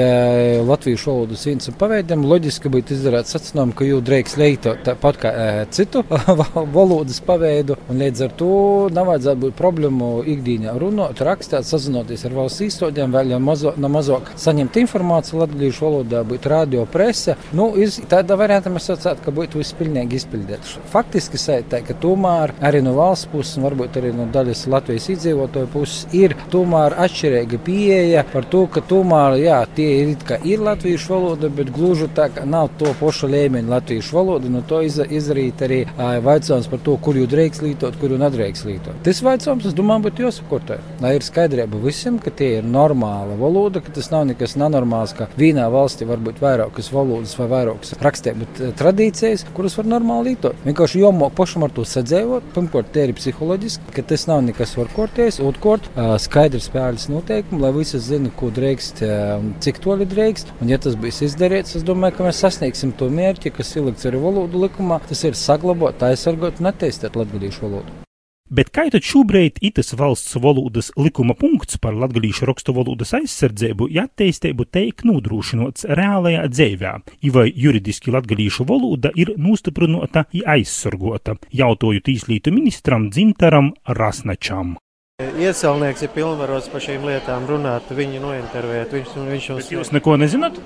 latviešu 0.67 1.11
valodas 1.11 1.45
viens 1.47 1.69
un 1.69 1.77
paveidam, 1.79 2.25
loģiski 2.29 2.71
būtu 2.73 2.97
izdarīt 2.97 3.31
secinājumu, 3.31 3.75
ka 3.77 3.87
jūs 3.87 4.03
drīkst 4.07 4.39
leitot 4.41 4.83
tāpat 4.87 5.19
kā 5.21 5.31
e, 5.31 5.47
citu 5.75 6.03
valodas 6.77 7.19
paveidu, 7.25 7.77
un 7.89 8.01
līdz 8.01 8.25
ar 8.27 8.35
to 8.39 8.51
nevajadzētu 8.93 9.41
būt 9.45 9.57
problēmu 9.59 10.11
ikdienā 10.33 10.75
runāt, 10.81 11.21
rakstīt, 11.25 11.67
sazinoties 11.67 12.25
ar 12.27 12.37
valsts 12.37 12.65
īstotiem, 12.67 13.13
vēl 13.13 13.35
jau 13.35 13.41
mazo, 13.43 13.73
no 13.77 13.91
mazāk 13.93 14.33
saņemt 14.39 14.79
informāciju 14.83 15.43
latviešu 15.53 15.85
valodā, 15.85 16.23
būtu 16.27 16.49
radio 16.51 16.85
presa. 16.89 17.35
Nu, 17.53 17.71
iz, 17.79 17.99
tādā 18.09 18.37
variantā 18.39 18.71
mēs 18.73 18.89
sacētu, 18.89 19.23
ka 19.25 19.33
būtu 19.35 19.61
viss 19.61 19.75
pilnīgi 19.77 20.19
izpildīts. 20.19 20.77
Faktiski 20.91 21.39
tā, 21.69 21.81
ka 21.85 21.95
tomēr 22.01 22.53
arī 22.63 22.81
no 22.83 22.95
valsts 22.97 23.29
puses, 23.31 23.57
un 23.57 23.67
varbūt 23.67 23.99
arī 24.01 24.13
no 24.15 24.25
daļas 24.33 24.65
Latvijas 24.71 25.09
iedzīvotāju 25.13 25.69
puses, 25.73 26.07
ir 26.15 26.35
tomēr 26.53 26.95
atšķirīga 27.05 27.59
pieeja 27.63 28.25
par 28.33 28.47
to, 28.49 28.65
ka 28.67 28.83
tomēr, 28.89 29.37
jā, 29.43 29.59
tie 29.75 29.89
ir, 30.01 30.13
ir 30.47 30.63
latviešu 30.63 31.13
valoda, 31.13 31.49
bet 31.53 31.71
gluži 31.73 32.09
tā, 32.15 32.29
ka 32.33 32.45
nav 32.49 32.71
to 32.79 32.93
pašu 32.99 33.29
līmeņa 33.31 33.73
latviešu 33.75 34.17
valoda, 34.17 34.51
no 34.51 34.63
to 34.67 34.81
iz, 34.85 34.99
izdarīt 35.03 35.61
arī 35.65 35.81
vaicājums 35.97 36.69
par 36.71 36.81
to, 36.85 36.97
kur 37.03 37.19
jūs 37.19 37.31
drīkst 37.31 37.65
lietot, 37.65 37.97
kur 38.01 38.13
jūs 38.13 38.23
nedrīkst 38.23 38.67
lietot. 38.69 39.01
Tas 39.05 39.21
vaicājums, 39.25 39.69
es 39.69 39.77
domāju, 39.77 40.07
būtu 40.07 40.27
jāsakortē. 40.27 40.79
Lai 41.03 41.15
ir 41.17 41.25
skaidrība 41.25 41.81
visiem, 41.83 42.19
ka 42.23 42.33
tie 42.33 42.59
ir 42.59 42.67
normāla 42.67 43.37
valoda, 43.39 43.81
ka 43.83 43.93
tas 43.93 44.09
nav 44.13 44.27
nekas 44.29 44.55
nenormāls, 44.59 45.15
ka 45.17 45.27
vienā 45.43 45.67
valstī 45.73 46.07
var 46.09 46.21
būt 46.23 46.41
vairākas 46.43 46.89
valodas 46.93 47.35
vai 47.39 47.49
vairākas 47.51 47.95
rakstību 48.03 48.47
eh, 48.47 48.73
tradīcijas, 48.79 49.45
kuras 49.55 49.77
var 49.79 49.89
normāli 49.91 50.33
lietot. 50.33 50.59
Vienkārši 50.67 51.03
jomok 51.03 51.35
pašam 51.37 51.67
ar 51.67 51.73
to 51.75 51.85
sadzēvot. 51.87 52.51
Pirmkārt, 52.55 52.91
tie 52.95 53.07
ir 53.07 53.15
psiholoģiski, 53.17 53.93
ka 53.95 54.05
tas 54.13 54.27
nav 54.29 54.43
nekas 54.47 54.75
varkorties. 54.79 55.41
Otrkārt, 55.43 55.89
skaidrs 56.23 56.69
spēles 56.69 57.09
noteikumi, 57.11 57.61
lai 57.63 57.73
visi 57.75 58.01
zina, 58.03 58.31
ko 58.39 58.51
drīkst 58.53 59.03
un 59.07 59.53
cik 59.63 59.81
toļi 59.83 60.07
drīkst. 60.13 60.55
Un, 60.59 60.71
ja 60.71 60.79
tas 60.81 60.97
būs 60.99 61.23
izdarīts, 61.27 61.77
es 61.79 61.87
domāju, 61.87 62.19
ka 62.19 62.29
mēs 62.29 62.43
sasniegsim 62.45 62.95
to 62.99 63.09
mērķi, 63.13 63.53
kas 63.57 63.75
ielikts 63.77 64.09
arī 64.09 64.21
valodu 64.23 64.65
likumā. 64.65 65.01
Tas 65.09 65.25
ir 65.27 65.37
saglabāt, 65.39 66.03
aizsargāt 66.07 66.63
un 66.63 66.73
attīstīt 66.73 67.19
latviešu 67.19 67.67
valodu. 67.67 68.03
Bet 68.51 68.73
kā 68.75 68.89
tad 68.91 69.05
šobrīd 69.07 69.61
itas 69.63 69.93
valsts 69.95 70.35
valodas 70.43 70.91
likuma 70.99 71.33
punkts 71.39 71.79
par 71.79 71.95
latgalīšu 71.95 72.49
rakstu 72.49 72.75
valodas 72.75 73.13
aizsardzību, 73.15 73.87
ja 73.95 74.03
attīstību 74.09 74.67
teik 74.67 75.05
nodrošinots 75.07 75.87
reālajā 75.87 76.43
dzīvē, 76.51 76.93
vai 77.33 77.47
juridiski 77.55 78.11
latgalīšu 78.11 78.67
valoda 78.67 79.13
ir 79.15 79.33
nostiprināta 79.39 80.25
un 80.27 80.47
aizsargota, 80.57 81.37
jautāju 81.55 82.03
tīslītu 82.03 82.51
ministram 82.51 83.07
Dzintaram 83.09 83.71
Rasnačam. 83.87 84.75
Iecelnieks 85.23 86.03
ir 86.03 86.11
pilnvarots 86.11 86.67
par 86.73 86.83
šīm 86.83 87.05
lietām 87.07 87.45
runāt, 87.47 87.91
viņu 87.95 88.19
nointervēt. 88.25 88.97
Viņš, 88.97 89.13
viņš 89.29 89.49
mums... 89.53 89.69
Bet 89.69 89.77
jūs 89.77 89.93
neko 89.95 90.17
nezināt? 90.19 90.59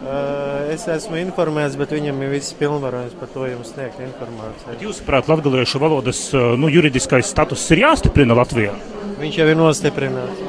Es 0.00 0.86
esmu 0.88 1.18
informēts, 1.20 1.76
bet 1.76 1.90
viņam 1.92 2.22
ir 2.24 2.30
viss 2.32 2.54
pilnvarojums 2.56 3.18
par 3.20 3.28
to 3.34 3.44
jums 3.50 3.74
sniegt 3.74 4.00
informāciju. 4.00 4.70
Bet 4.70 4.84
jūsuprāt, 4.86 5.28
latviešu 5.28 5.82
valodas 5.82 6.22
nu, 6.32 6.70
juridiskais 6.72 7.28
status 7.28 7.66
ir 7.74 7.84
jāstiprina 7.84 8.38
Latvijā? 8.38 8.72
Viņš 9.20 9.42
jau 9.42 9.48
ir 9.50 9.60
nostiprināts. 9.60 10.46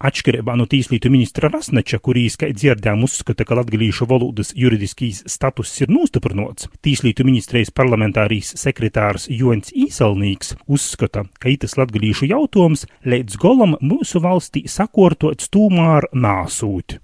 Atšķirībā 0.00 0.54
no 0.56 0.64
Tīslietu 0.64 1.10
ministra 1.12 1.50
Rasneča, 1.52 1.98
kurīs, 2.00 2.38
kā 2.40 2.48
dzirdējām, 2.56 3.02
uzskata, 3.04 3.44
ka 3.44 3.58
latviešu 3.58 4.06
valodas 4.08 4.54
juridiskīs 4.56 5.20
status 5.28 5.74
ir 5.84 5.92
nostiprināts, 5.92 6.70
Tīslietu 6.80 7.26
ministrijas 7.28 7.68
parlamentārijas 7.76 8.54
sekretārs 8.62 9.28
Jons 9.28 9.68
Īsalnīgs 9.76 10.54
uzskata, 10.64 11.26
ka 11.36 11.52
itas 11.52 11.76
latviešu 11.76 12.30
jautājums 12.32 12.86
līdz 13.04 13.36
golam 13.44 13.76
mūsu 13.84 14.24
valstī 14.24 14.64
sakortots 14.64 15.52
tūmār 15.52 16.08
nāsūt. 16.16 16.96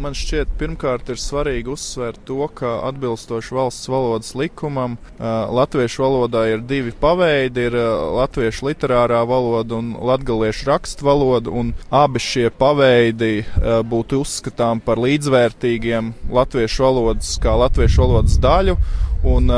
Man 0.00 0.14
šķiet, 0.16 0.52
pirmkārt 0.60 1.08
ir 1.12 1.18
svarīgi 1.20 1.72
uzsvērt 1.72 2.22
to, 2.28 2.38
ka 2.58 2.72
atbilstoši 2.88 3.54
valsts 3.56 3.88
valodas 3.90 4.34
likumam 4.38 4.96
latviešu 5.18 6.04
valodā 6.04 6.44
ir 6.52 6.64
divi 6.68 6.92
paveidi- 7.00 7.64
ir 7.70 7.76
latviešu 8.18 8.68
literārā 8.68 9.22
valoda 9.28 9.78
un 9.80 9.94
latgaliešu 9.96 10.68
rakstu 10.70 11.08
valoda, 11.08 11.50
un 11.50 11.72
abi 11.90 12.20
šie 12.20 12.50
paveidi 12.50 13.44
būtu 13.92 14.22
uzskatām 14.24 14.80
par 14.84 14.96
līdzvērtīgiem 14.96 16.12
latviešu 16.30 16.82
valodas 16.82 17.38
kā 17.38 17.56
latviešu 17.56 18.04
valodas 18.04 18.38
daļu, 18.38 18.76
un, 19.24 19.50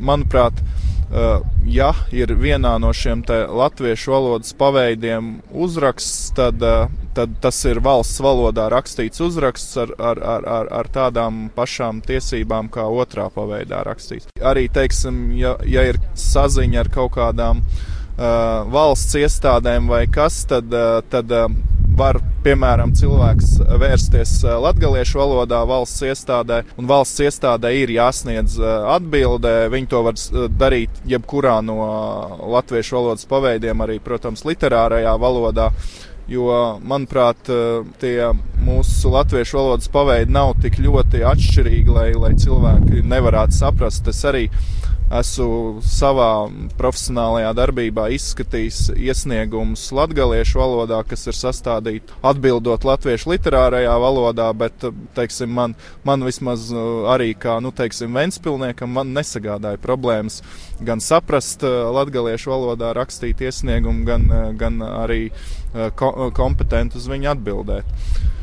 manuprāt, 0.00 0.62
ja 1.64 1.92
ir 2.12 2.34
vienā 2.36 2.74
no 2.80 2.90
šiem 2.92 3.22
latviešu 3.28 4.12
valodas 4.12 4.52
paveidiem 4.58 5.38
uzraksts, 5.52 6.32
tad, 6.36 6.60
uh, 6.62 6.90
tad 7.16 7.38
tas 7.40 7.58
ir 7.64 7.80
valsts 7.84 8.20
valodā 8.20 8.68
rakstīts 8.72 9.22
uzraksts 9.24 9.76
ar, 9.80 9.94
ar, 9.98 10.20
ar, 10.20 10.48
ar, 10.58 10.72
ar 10.80 10.90
tādām 10.92 11.46
pašām 11.56 12.02
tiesībām 12.04 12.68
kā 12.72 12.84
otrā 12.84 13.28
paveidā 13.32 13.82
rakstīts. 13.88 14.28
Arī, 14.44 14.68
teiksim, 14.68 15.30
ja, 15.38 15.56
ja 15.64 15.86
ir 15.88 16.00
saziņa 16.12 16.84
ar 16.84 16.92
kaut 16.92 17.16
kādām 17.16 17.64
uh, 17.64 18.68
valsts 18.68 19.16
iestādēm 19.16 19.88
vai 19.88 20.04
kas, 20.12 20.44
tad, 20.50 20.68
uh, 20.72 21.00
tad 21.08 21.32
uh, 21.32 21.48
var, 21.98 22.20
piemēram, 22.48 22.94
cilvēks 22.96 23.58
vērsties 23.80 24.32
eh, 24.46 24.56
latviešu 24.64 25.20
valodā 25.20 25.60
valsts 25.68 26.04
iestādē, 26.08 26.62
un 26.80 26.88
valsts 26.88 27.20
iestādē 27.26 27.74
ir 27.76 27.92
jāsniedz 27.92 28.56
eh, 28.60 28.74
atbilde. 28.94 29.52
Viņi 29.72 29.90
to 29.92 30.02
var 30.06 30.16
eh, 30.16 30.46
darīt 30.60 31.02
jebkurā 31.08 31.58
no 31.64 31.76
latviešu 32.56 32.96
valodas 32.96 33.28
paveidiem, 33.28 33.84
arī, 33.84 33.98
protams, 34.04 34.46
literārajā 34.48 35.16
valodā. 35.20 35.70
Jo, 36.28 36.76
manuprāt, 36.84 37.48
tie 38.02 38.26
mūsu 38.60 39.08
latviešu 39.14 39.56
valodas 39.56 39.88
paveidi 39.88 40.34
nav 40.36 40.50
tik 40.60 40.76
ļoti 40.84 41.22
atšķirīgi, 41.24 41.94
lai, 41.94 42.10
lai 42.20 42.34
cilvēki 42.36 43.00
nevarētu 43.00 43.56
saprast. 43.56 44.10
Es 44.12 44.20
arī 44.28 44.42
esmu 45.08 45.80
savā 45.84 46.48
profesionālajā 46.78 47.52
darbībā 47.56 48.08
izskatījis 48.16 48.92
iesniegumus 48.96 49.86
latviešu 49.96 50.60
valodā, 50.60 51.00
kas 51.08 51.26
ir 51.30 51.36
sastādīti 51.38 52.16
atbildot 52.26 52.84
latviešu 52.84 53.32
literārajā 53.32 53.94
valodā, 54.02 54.48
bet, 54.56 54.88
teiksim, 55.16 55.52
man, 55.54 55.76
man 56.04 56.24
vismaz 56.26 56.68
uh, 56.74 57.08
arī 57.14 57.32
kā, 57.38 57.58
nu, 57.64 57.72
teiksim, 57.72 58.12
Ventspilniekam, 58.18 58.92
man 58.92 59.14
nesagādāja 59.16 59.80
problēmas 59.82 60.42
gan 60.84 61.02
saprast 61.04 61.64
uh, 61.66 61.88
latviešu 61.96 62.52
valodā 62.52 62.92
rakstīt 62.96 63.40
iesniegumu, 63.48 64.04
gan, 64.08 64.28
uh, 64.28 64.50
gan 64.58 64.82
arī 64.84 65.28
kompetenti 66.38 66.96
uz 66.96 67.06
viņu 67.10 67.28
atbildēt. 67.34 68.37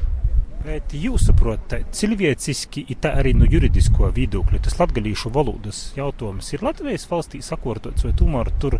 Bet 0.65 0.95
jūs 0.97 1.27
saprotat, 1.27 1.91
cilvēciski, 1.93 2.87
tā 2.97 3.11
arī 3.19 3.35
no 3.37 3.45
juridisko 3.45 4.07
viedokļa, 4.15 4.63
tas 4.65 4.79
latgalīšu 4.79 5.29
valodas 5.35 5.91
jautājums 5.93 6.47
ir 6.55 6.63
Latvijas 6.65 7.05
valstī 7.11 7.41
sakārtots, 7.45 8.05
vai 8.07 8.13
tomēr 8.17 8.49
tur, 8.63 8.79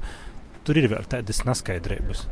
tur 0.65 0.79
ir 0.81 0.87
vēl 0.89 1.05
tādas 1.11 1.43
neskaidrības? 1.45 2.23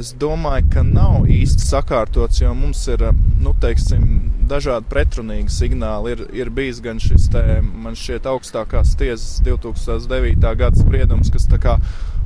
Es 0.00 0.10
domāju, 0.18 0.66
ka 0.74 0.82
nav 0.82 1.28
īsti 1.30 1.62
sakārtots, 1.62 2.40
jo 2.42 2.50
mums 2.58 2.82
ir 2.90 3.06
nu, 3.14 3.54
teiksim, 3.62 4.08
dažādi 4.50 4.90
pretrunīgi 4.90 5.54
signāli. 5.54 6.16
Ir, 6.16 6.24
ir 6.42 6.50
bijis 6.58 6.82
gan 6.84 6.98
šis, 7.00 7.30
te, 7.32 7.60
man 7.62 7.94
šķiet, 7.98 8.26
augstākās 8.34 8.96
tiesas 8.98 9.38
2009. 9.46 10.42
gada 10.58 10.74
spriedums, 10.82 11.30
kas 11.32 11.46
tā 11.54 11.62
kā 11.62 11.78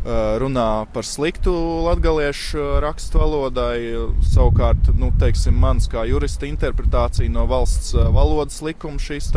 runā 0.04 0.86
par 0.92 1.04
sliktu 1.04 1.52
latviešu 1.84 2.80
rakstu 2.84 3.20
valodai. 3.20 3.78
Savukārt, 4.32 4.92
nu, 4.98 5.10
teiksim, 5.20 5.56
mans 5.58 5.88
kā 5.90 6.04
jurista 6.08 6.46
interpretācija 6.48 7.30
no 7.32 7.46
valsts 7.50 7.94
valodas 7.94 8.60
likuma 8.64 9.00
šīs 9.02 9.30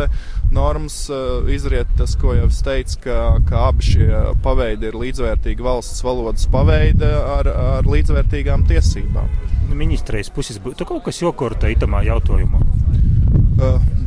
normas 0.52 1.04
izriet 1.52 1.90
tas, 1.98 2.16
ko 2.20 2.36
jau 2.38 2.48
es 2.48 2.62
teicu, 2.66 3.00
ka, 3.06 3.18
ka 3.50 3.68
abi 3.70 3.88
šie 3.92 4.10
paveidi 4.44 4.92
ir 4.92 5.00
līdzvērtīgi 5.00 5.66
valsts 5.66 6.04
valodas 6.06 6.48
paveidi 6.52 7.08
ar, 7.08 7.48
ar 7.48 7.90
līdzvērtīgām 7.90 8.68
tiesībām. 8.70 9.30
Nu, 9.70 9.78
ministrijas 9.80 10.32
puses 10.34 10.60
būtu 10.62 10.88
kaut 10.88 11.06
kas 11.08 11.22
jokorta 11.24 11.72
itamā 11.72 12.04
jautājumā. 12.08 12.64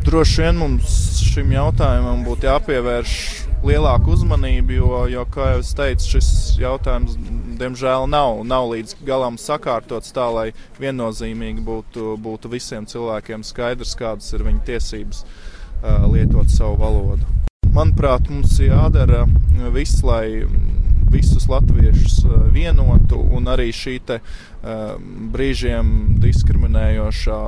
Droši 0.04 0.42
vien 0.42 0.58
mums 0.58 0.94
šim 1.24 1.52
jautājumam 1.54 2.24
būtu 2.26 2.48
jāpievērš 2.50 3.43
lielāku 3.64 4.12
uzmanību, 4.14 4.76
jo, 4.76 5.04
jo, 5.10 5.24
kā 5.32 5.54
jau 5.54 5.62
es 5.62 5.72
teicu, 5.76 6.16
šis 6.16 6.28
jautājums 6.60 7.16
diemžēl 7.58 8.06
nav, 8.10 8.42
nav 8.46 8.68
līdz 8.72 8.96
galam 9.06 9.38
sakārtots 9.40 10.12
tā, 10.14 10.26
lai 10.34 10.46
viennozīmīgi 10.80 11.64
būtu, 11.64 12.14
būtu 12.20 12.50
visiem 12.52 12.88
cilvēkiem 12.90 13.44
skaidrs, 13.46 13.96
kādas 13.98 14.32
ir 14.34 14.44
viņu 14.46 14.64
tiesības 14.68 15.24
uh, 15.24 16.04
lietot 16.12 16.52
savu 16.52 16.78
valodu. 16.82 17.26
Manuprāt, 17.74 18.28
mums 18.30 18.54
jādara 18.62 19.24
viss, 19.74 20.02
lai 20.06 20.44
visus 21.14 21.46
latviešus 21.50 22.24
vienotu, 22.54 23.18
un 23.18 23.50
arī 23.50 23.70
šī 23.74 23.96
te, 24.06 24.20
uh, 24.20 24.94
brīžiem 25.34 26.18
diskriminējošā 26.22 27.40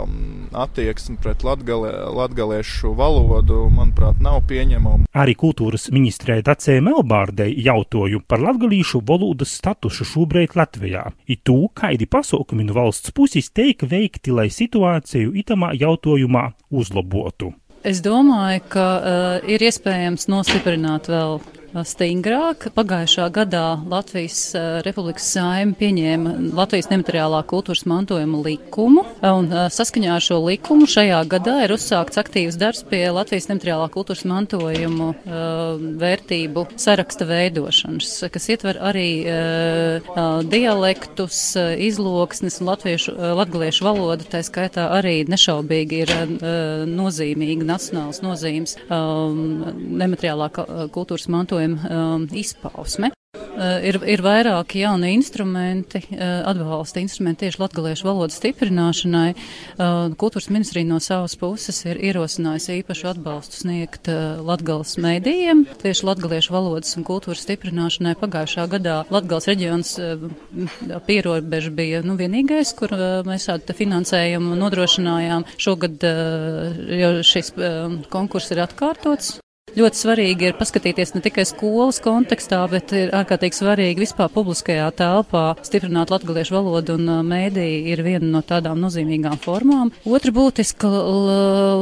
attieksme 0.52 1.16
pret 1.22 1.44
latgale, 1.46 1.90
latgaliešu 2.14 2.92
valodu, 2.96 3.66
manuprāt, 3.72 4.20
nav 4.22 4.42
pieņemama. 4.50 5.08
Arī 5.16 5.36
kultūras 5.38 5.88
ministrē 5.94 6.38
Dacē 6.46 6.78
Melbārdei 6.84 7.54
jautāju 7.66 8.22
par 8.28 8.42
latgalīšu 8.44 9.02
valodas 9.06 9.56
statusu 9.58 10.06
šobrīd 10.06 10.56
Latvijā. 10.58 11.08
I 11.26 11.36
to, 11.36 11.66
kādi 11.74 12.08
pasaukumi 12.10 12.66
no 12.68 12.76
valsts 12.76 13.14
puses 13.16 13.50
teik 13.50 13.86
veikti, 13.88 14.34
lai 14.34 14.48
situāciju 14.52 15.34
itamā 15.42 15.72
jautājumā 15.78 16.50
uzlabotu. 16.70 17.52
Es 17.86 18.00
domāju, 18.02 18.64
ka 18.72 18.86
uh, 18.98 19.44
ir 19.46 19.62
iespējams 19.62 20.26
nostiprināt 20.32 21.06
vēl 21.12 21.38
stingrāk. 21.84 22.68
Pagājušā 22.76 23.26
gadā 23.34 23.64
Latvijas 23.88 24.38
eh, 24.56 24.80
Republikas 24.86 25.26
saima 25.34 25.76
pieņēma 25.76 26.34
Latvijas 26.56 26.88
nemateriālā 26.92 27.42
kultūras 27.50 27.84
mantojuma 27.88 28.40
likumu, 28.46 29.04
un 29.20 29.50
eh, 29.50 29.66
saskaņā 29.72 30.14
ar 30.16 30.24
šo 30.24 30.38
likumu 30.46 30.88
šajā 30.88 31.20
gadā 31.28 31.58
ir 31.64 31.74
uzsākts 31.76 32.20
aktīvs 32.22 32.58
darbs 32.60 32.84
pie 32.88 33.02
Latvijas 33.12 33.50
nemateriālā 33.50 33.88
kultūras 33.92 34.24
mantojumu 34.28 35.08
uh, 35.12 35.80
vērtību 36.00 36.64
saraksta 36.80 37.26
veidošanas, 37.28 38.12
kas 38.32 38.48
ietver 38.52 38.78
arī 38.82 39.06
dialektus, 40.50 41.38
izloksnes 41.82 42.60
un 42.60 42.70
latviešu, 42.70 43.14
latgaliešu 43.38 43.86
valodu, 43.86 44.26
tā 44.30 44.42
skaitā 44.46 44.88
arī 44.96 45.16
nešaubīgi 45.28 46.00
ir 46.04 46.12
nozīmīga 46.90 47.68
nacionāls 47.68 48.22
nozīmes 48.24 48.76
nemateriālā 48.88 50.50
kultūras 50.94 51.28
mantojuma 51.32 51.65
problēma 51.66 52.16
um, 52.16 52.26
izpausme. 52.32 53.12
Uh, 53.56 53.80
ir, 53.84 53.96
ir 54.04 54.20
vairāki 54.20 54.82
jauni 54.82 55.14
instrumenti, 55.16 56.02
uh, 56.12 56.44
atbalsta 56.48 57.00
instrumenti 57.00 57.46
tieši 57.46 57.60
latgaliešu 57.62 58.04
valodas 58.04 58.36
stiprināšanai. 58.36 59.30
Uh, 59.76 60.12
kultūras 60.20 60.50
ministrija 60.52 60.88
no 60.88 60.98
savas 61.00 61.36
puses 61.40 61.78
ir 61.88 62.00
ierosinājusi 62.00 62.78
īpašu 62.82 63.08
atbalstu 63.14 63.62
sniegt 63.62 64.10
uh, 64.12 64.42
latgales 64.44 64.96
mēdījiem, 65.00 65.64
tieši 65.80 66.08
latgaliešu 66.08 66.52
valodas 66.52 66.96
un 67.00 67.08
kultūras 67.08 67.44
stiprināšanai. 67.44 68.16
Pagājušā 68.20 68.68
gadā 68.76 68.98
latgales 69.12 69.48
reģions 69.48 69.94
uh, 70.00 70.28
pierobeža 71.08 71.72
bija 71.76 72.04
nu, 72.04 72.18
vienīgais, 72.20 72.76
kur 72.76 72.92
uh, 72.96 73.08
mēs 73.28 73.48
tādu 73.48 73.76
finansējumu 73.76 74.56
nodrošinājām. 74.60 75.48
Šogad 75.56 76.08
uh, 76.08 77.24
šis 77.24 77.52
uh, 77.56 77.98
konkurss 78.12 78.52
ir 78.52 78.64
atkārtots. 78.68 79.38
Ļoti 79.74 79.98
svarīgi 79.98 80.46
ir 80.46 80.54
paskatīties 80.56 81.10
ne 81.16 81.20
tikai 81.24 81.42
skolas 81.44 81.98
kontekstā, 82.00 82.60
bet 82.70 82.92
ir 82.94 83.10
ārkārtīgi 83.18 83.58
svarīgi 83.58 84.04
vispār 84.04 84.30
publiskajā 84.32 84.86
telpā 84.96 85.42
stiprināt 85.66 86.12
latgaliešu 86.14 86.54
valodu 86.54 86.94
un 86.94 87.10
mēdī 87.26 87.66
ir 87.90 88.00
viena 88.06 88.30
no 88.30 88.44
tādām 88.46 88.78
nozīmīgām 88.80 89.36
formām. 89.42 89.90
Otra 90.06 90.30
būtiska 90.32 90.88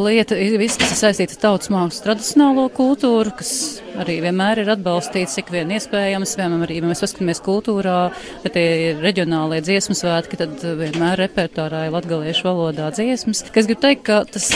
lieta 0.01 0.38
ir 0.40 0.57
viss, 0.59 0.81
kas 0.81 0.97
ir 0.97 1.01
saistīts 1.03 1.37
ar 1.37 1.42
tautas 1.44 1.70
mākslas 1.70 2.03
tradicionālo 2.07 2.70
kultūru, 2.75 3.35
kas 3.37 3.53
arī 4.01 4.16
vienmēr 4.25 4.64
ir 4.64 4.73
atbalstīts, 4.75 5.37
cik 5.37 5.53
vien 5.55 5.77
iespējams. 5.77 6.35
Piemēram, 6.40 6.64
arī, 6.66 6.81
ja 6.81 6.88
mēs 6.88 7.05
paskatāmies 7.05 7.44
kultūrā, 7.44 7.99
ja 8.42 8.55
tie 8.57 8.64
ir 8.88 9.05
reģionālie 9.05 9.61
dziesmu 9.62 9.94
svētki, 10.01 10.40
tad 10.40 10.57
vienmēr 10.81 11.20
repertuārā 11.29 11.85
ir 11.87 11.94
latgaliešu 11.94 12.49
valodā 12.49 12.88
dziesmas. 12.97 13.44
Kas 13.55 13.70
grib 13.70 13.85
teikt, 13.85 14.03
ka 14.09 14.25
tas 14.27 14.51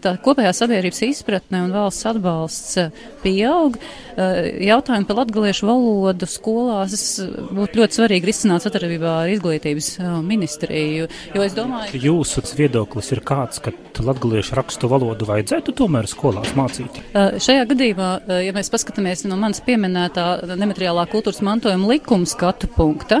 tā 0.00 0.16
kopējā 0.24 0.54
sabiedrības 0.62 1.04
izpratne 1.10 1.66
un 1.66 1.76
valsts 1.76 2.08
atbalsts 2.08 2.27
atbalsts 2.28 2.76
eh, 2.76 2.90
pieaug. 3.22 3.76
Eh, 3.76 4.07
jautājumi 4.18 5.06
par 5.08 5.20
latgaliešu 5.20 5.68
valodu 5.68 6.28
skolās 6.28 7.18
būtu 7.54 7.80
ļoti 7.80 7.98
svarīgi 7.98 8.28
risināt 8.28 8.64
sadarbībā 8.64 9.14
ar 9.22 9.32
izglītības 9.32 9.90
eh, 10.00 10.14
ministriju, 10.26 11.08
jo 11.34 11.44
es 11.44 11.54
domāju. 11.56 12.00
Jūsu 12.08 12.42
viedoklis 12.58 13.12
ir 13.14 13.22
kāds, 13.26 13.62
ka 13.62 13.72
latgaliešu 13.98 14.56
rakstu 14.58 14.90
valodu 14.90 15.26
vajadzētu 15.28 15.74
tomēr 15.78 16.08
skolās 16.10 16.54
mācīt? 16.58 17.00
Šajā 17.14 17.64
gadījumā 17.70 18.10
ja 18.44 18.54
mēs 18.54 18.70
paskatāmies 18.72 19.24
no 19.28 19.38
manas 19.40 19.60
pieminētā 19.66 20.26
nemateriālā 20.48 21.04
kultūras 21.10 21.40
mantojuma 21.44 21.90
likuma 21.92 22.28
skatu 22.28 22.70
punkta, 22.70 23.20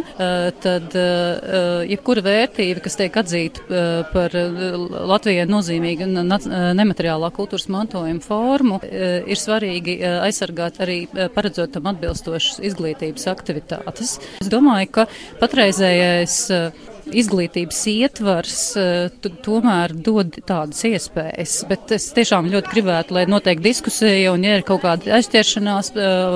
tad 0.62 0.94
jebkura 1.88 2.24
vērtība, 2.26 2.82
kas 2.84 2.98
tiek 3.00 3.18
atzīta 3.22 3.82
par 4.12 4.34
Latvijai 5.10 5.48
nozīmīgu 5.50 6.08
nemateriālā 6.78 7.30
kultūras 7.34 7.68
mantojuma 7.72 8.22
formu, 8.24 8.80
ir 8.86 9.40
svarīgi 9.40 9.98
aizsargāt 10.28 10.78
arī 10.88 11.28
paredzot 11.34 11.76
tam 11.76 11.88
atbilstošas 11.92 12.62
izglītības 12.72 13.28
aktivitātes. 13.30 14.18
Es 14.42 14.52
domāju, 14.52 14.90
ka 14.98 15.08
patreizējais 15.42 16.38
izglītības 17.08 17.78
ietvars 17.92 18.58
uh, 18.76 19.30
tomēr 19.44 19.94
dod 19.94 20.38
tādas 20.48 20.82
iespējas, 20.88 21.54
bet 21.70 21.94
es 21.96 22.10
tiešām 22.16 22.50
ļoti 22.52 22.74
gribētu, 22.74 23.16
lai 23.16 23.24
notiek 23.30 23.62
diskusija 23.64 24.34
un 24.34 24.44
ja 24.46 24.58
ir 24.58 24.66
kaut 24.68 24.84
kāda 24.84 25.16
aizķeršanās 25.18 25.94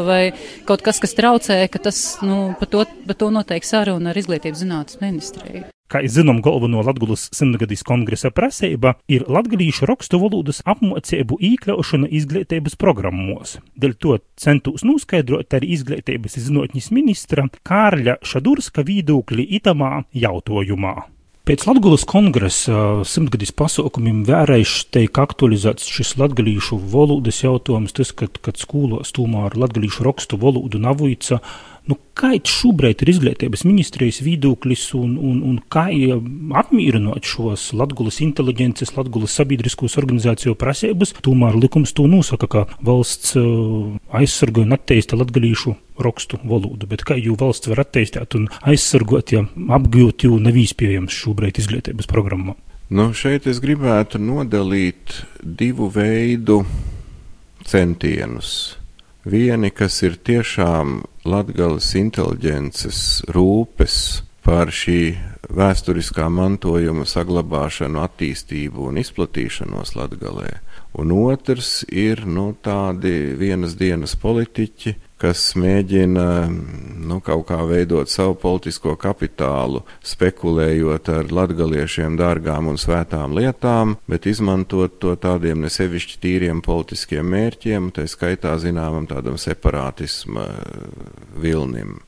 vai 0.09 0.23
kaut 0.69 0.85
kas, 0.87 1.03
kas 1.03 1.17
traucē, 1.19 1.61
ka 1.73 1.83
tas, 1.91 2.03
nu, 2.25 2.55
par 2.61 2.73
to, 2.73 2.87
par 3.09 3.21
to 3.21 3.31
notiek 3.35 3.69
saruna 3.69 4.13
ar 4.13 4.25
izglītības 4.25 4.65
zinātnes 4.65 5.03
ministriju. 5.05 5.72
Kā 5.93 6.01
zinām, 6.09 6.39
galveno 6.41 6.81
Latvijas 6.81 7.27
simtgadīs 7.37 7.83
kongresa 7.85 8.31
prasība 8.33 8.95
ir 9.13 9.27
latgadījušu 9.29 9.85
rakstu 9.91 10.23
valodas 10.23 10.63
apmācību 10.65 11.37
iekļaušana 11.51 12.09
izglītības 12.09 12.79
programmos. 12.81 13.59
Dēļ 13.77 13.97
to 14.01 14.17
centūs 14.41 14.87
noskaidrot 14.89 15.53
arī 15.53 15.75
izglītības 15.77 16.39
zinātņas 16.47 16.89
ministra 16.97 17.45
Kārļa 17.69 18.23
Šadurska 18.25 18.87
viedokļi 18.89 19.51
itamā 19.61 19.99
jautājumā. 20.17 20.95
Pēc 21.43 21.65
Latvijas 21.67 22.07
kongresa 22.09 23.03
simtgadīs 23.03 23.51
pasaukumiem 23.59 24.23
vēlreiz 24.25 24.87
tiek 24.95 25.19
aktualizēts 25.19 25.91
šis 25.91 26.15
latviešu 26.21 26.79
valodas 26.93 27.43
jautājums, 27.43 27.93
tas, 27.99 28.15
kad, 28.17 28.41
kad 28.41 28.61
skolos 28.63 29.11
tomēr 29.13 29.59
latviešu 29.59 30.07
rakstu 30.07 30.39
valodu 30.41 30.81
nav 30.81 31.03
vīca 31.03 31.43
Nu, 31.91 31.97
Kāds 32.15 32.53
šobrīd 32.53 33.01
ir 33.03 33.11
izglītības 33.11 33.65
ministrijas 33.67 34.21
viedoklis 34.23 34.85
un, 34.95 35.17
un, 35.19 35.41
un 35.49 35.57
kā 35.73 35.89
apmīrinot 36.61 37.27
šos 37.27 37.71
Latvijas 37.75 38.21
inteliģences, 38.23 38.93
Latvijas 38.95 39.35
sabiedriskos 39.41 39.97
organizāciju 39.99 40.55
prasības, 40.61 41.15
tomēr 41.27 41.57
likums 41.59 41.95
to 41.97 42.07
nosaka, 42.11 42.47
ka 42.53 42.65
valsts 42.87 43.35
uh, 43.41 43.97
aizsarga 44.15 44.63
un 44.63 44.77
attīsta 44.77 45.19
latgalīšu 45.19 45.75
rakstu 46.05 46.39
valodu, 46.45 46.87
bet 46.91 47.03
kā 47.09 47.17
jau 47.19 47.35
valsts 47.41 47.73
var 47.73 47.83
attīstīt 47.83 48.37
un 48.39 48.47
aizsargot, 48.61 49.35
ja 49.35 49.43
apgūt 49.79 50.29
jau 50.29 50.39
nav 50.43 50.61
iespējams 50.63 51.17
šobrīd 51.25 51.59
izglītības 51.65 52.11
programmā? 52.13 52.55
Nu, 52.93 53.09
šeit 53.17 53.49
es 53.49 53.59
gribētu 53.65 54.21
nodalīt 54.21 55.23
divu 55.43 55.89
veidu 55.91 56.61
centienus 57.67 58.77
Vieni, 59.23 59.71
kas 59.71 60.01
ir 60.03 60.17
tiešām 60.19 60.97
latgales 61.23 61.93
inteliģences 61.95 62.97
rūpes 63.31 63.95
par 64.43 64.73
šī 64.75 65.15
vēsturiskā 65.47 66.27
mantojuma 66.27 67.07
saglabāšanu, 67.07 68.01
attīstību 68.03 68.89
un 68.91 68.99
izplatīšanos 68.99 69.95
Latgalē. 69.95 70.57
Un 70.99 71.15
otrs 71.15 71.85
ir 71.87 72.25
nu, 72.27 72.49
tādi 72.67 73.37
vienas 73.39 73.77
dienas 73.79 74.17
politiķi, 74.19 74.97
kas 75.23 75.53
mēģina 75.59 76.27
nu, 76.51 77.19
kaut 77.23 77.45
kā 77.51 77.61
veidot 77.69 78.11
savu 78.11 78.35
politisko 78.43 78.97
kapitālu, 79.01 79.85
spekulējot 80.07 81.11
ar 81.13 81.31
latgaliešiem 81.35 82.17
dārgām 82.19 82.71
un 82.73 82.81
svētām 82.81 83.37
lietām, 83.39 83.97
bet 84.11 84.27
izmantot 84.31 84.99
to 85.03 85.15
tādiem 85.21 85.63
nesevišķi 85.63 86.19
tīriem 86.23 86.63
politiskiem 86.65 87.29
mērķiem, 87.35 87.93
tā 87.95 88.09
skaitā 88.11 88.57
zināmam 88.63 89.07
tādam 89.11 89.39
separātisma 89.39 90.49
vilnim. 91.43 92.01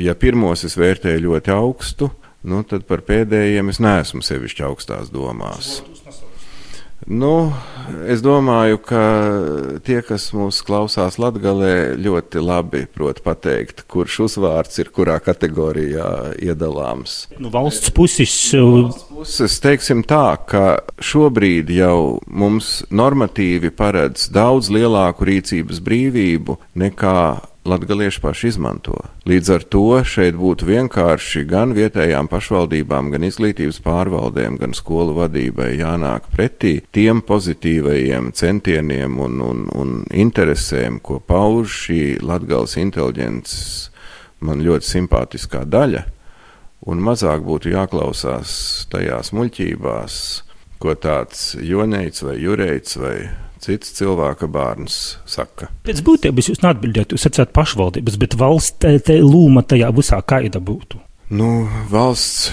Ja 0.00 0.16
pirmos 0.18 0.64
es 0.64 0.78
vērtēju 0.80 1.26
ļoti 1.28 1.54
augstu, 1.54 2.10
nu, 2.48 2.64
tad 2.66 2.88
par 2.88 3.04
pēdējiem 3.06 3.70
es 3.70 3.82
neesmu 3.84 4.24
sevišķi 4.24 4.66
augstās 4.66 5.12
domās. 5.14 5.78
Nu, 7.06 7.52
es 8.10 8.20
domāju, 8.24 8.80
ka 8.82 9.02
tie, 9.86 10.00
kas 10.04 10.28
mūs 10.34 10.58
klausās 10.66 11.16
Latvijā, 11.22 11.54
ļoti 11.96 12.42
labi 12.42 12.82
prot 12.90 13.22
pateikt, 13.24 13.84
kurš 13.88 14.18
uzvārds 14.26 14.80
ir 14.82 14.90
kurā 14.94 15.18
kategorijā 15.22 16.34
iedalāms. 16.42 17.28
Nu, 17.38 17.52
valsts 17.54 17.94
puses. 17.94 18.34
Valsts 18.52 19.06
puses 19.12 19.58
teiksim 19.62 20.02
tā, 20.08 20.36
ka 20.50 20.64
šobrīd 20.98 21.70
jau 21.72 22.18
mums 22.26 22.82
normatīvi 22.90 23.70
paredz 23.78 24.26
daudz 24.34 24.72
lielāku 24.74 25.30
rīcības 25.30 25.80
brīvību 25.84 26.58
nekā 26.82 27.20
latgalieši 27.64 28.20
paši 28.22 28.48
izmanto. 28.52 28.96
Līdz 29.28 29.50
ar 29.54 29.64
to 29.72 29.84
šeit 30.06 30.36
būtu 30.38 30.68
vienkārši 30.68 31.44
gan 31.48 31.74
vietējām 31.76 32.28
pašvaldībām, 32.30 33.10
gan 33.12 33.26
izglītības 33.28 33.80
pārvaldēm, 33.84 34.58
gan 34.60 34.76
skolu 34.76 35.16
vadībai 35.18 35.74
jānāk 35.78 36.30
pretī 36.32 36.78
tiem 36.94 37.22
pozitīvajiem 37.26 38.32
centieniem 38.36 39.18
un, 39.24 39.40
un, 39.44 39.66
un 39.74 39.94
interesēm, 40.10 41.00
ko 41.02 41.20
pauž 41.20 41.74
šī 41.84 42.02
latgales 42.24 42.78
inteliģences 42.80 43.90
man 44.44 44.62
ļoti 44.62 44.86
simpātiskā 44.86 45.64
daļa, 45.66 46.04
un 46.88 47.02
mazāk 47.02 47.42
būtu 47.46 47.74
jāklausās 47.74 48.52
tajās 48.92 49.32
muļķībās, 49.34 50.22
ko 50.78 50.94
tāds 50.94 51.52
Joneits 51.58 52.22
vai 52.22 52.38
Jurēits 52.38 52.98
vai 53.02 53.16
cits 53.62 53.92
cilvēka 53.98 54.48
bērns 54.50 55.18
saka. 55.28 55.70
Pēc 55.86 56.02
būtības 56.06 56.50
jūs 56.50 56.62
neatbildējat, 56.64 57.14
jūs 57.14 57.26
sacāt 57.26 57.52
pašvaldības, 57.56 58.18
bet 58.20 58.36
valsts 58.38 58.78
te, 58.82 58.94
te 59.04 59.18
lūma 59.22 59.64
tajā 59.66 59.90
visā 59.96 60.20
kaida 60.22 60.62
būtu. 60.62 61.00
Nu, 61.34 61.68
valsts 61.90 62.52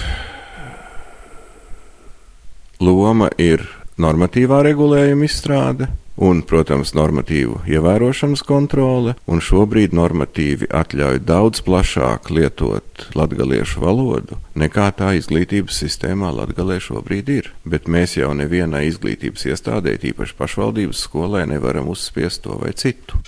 loma 2.82 3.30
ir 3.40 3.64
normatīvā 3.96 4.60
regulējuma 4.66 5.24
izstrāde, 5.24 5.88
un, 6.16 6.42
protams, 6.46 6.94
normatīvu 6.96 7.62
ievērošanas 7.68 8.42
kontrole, 8.46 9.16
un 9.28 9.42
šobrīd 9.44 9.94
normatīvi 9.96 10.70
atļauj 10.72 11.20
daudz 11.28 11.62
plašāk 11.66 12.30
lietot 12.32 13.08
latgaliešu 13.18 13.82
valodu, 13.84 14.40
nekā 14.56 14.88
tā 14.96 15.12
izglītības 15.20 15.82
sistēmā 15.84 16.32
latgalē 16.36 16.80
šobrīd 16.82 17.32
ir. 17.32 17.52
Bet 17.64 17.90
mēs 17.92 18.16
jau 18.20 18.32
nevienai 18.36 18.86
izglītības 18.90 19.48
iestādē, 19.52 19.98
īpaši 20.12 20.38
pašvaldības 20.38 21.04
skolē, 21.08 21.46
nevaram 21.50 21.92
uzspiest 21.92 22.44
to 22.46 22.58
vai 22.62 22.72
citu. 22.76 23.20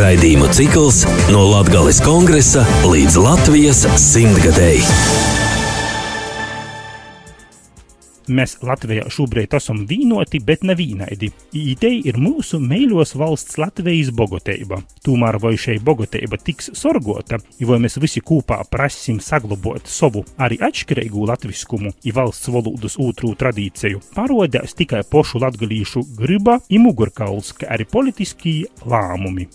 Raidījumu 0.00 0.48
cikls 0.54 1.02
no 1.30 1.42
Latgales 1.50 2.00
kongresa 2.04 2.64
līdz 2.86 3.20
Latvijas 3.20 3.84
simtgadēji. 4.00 5.39
Mēs 8.30 8.60
Latvijā 8.62 9.08
šobrīd 9.10 9.54
esam 9.56 9.80
vienoti, 9.90 10.38
bet 10.46 10.62
nevienādi. 10.62 11.32
Ideja 11.56 12.12
ir 12.12 12.18
mūsu 12.20 12.60
mīļos 12.62 13.16
valsts 13.18 13.58
Latvijas 13.58 14.12
bogotība. 14.14 14.78
Tomēr 15.02 15.40
vai 15.42 15.56
šī 15.58 15.80
bogotība 15.82 16.38
tiks 16.38 16.70
sorgota, 16.78 17.40
vai 17.66 17.80
mēs 17.82 17.98
visi 17.98 18.22
kopā 18.22 18.60
prasim 18.70 19.18
saglabāt 19.24 19.90
savu 19.90 20.22
arī 20.38 20.60
atšķirīgu 20.62 21.26
latviskumu, 21.32 21.90
ja 22.06 22.14
valsts 22.20 22.52
valodas 22.54 22.98
otru 23.02 23.32
tradīciju, 23.40 24.04
parodēs 24.14 24.78
tikai 24.78 25.02
pošu 25.10 25.42
latgalīšu 25.42 26.04
griba, 26.20 26.60
imugurkauls, 26.70 27.50
kā 27.58 27.72
arī 27.74 27.88
politiskie 27.90 28.70
lēmumi 28.86 29.48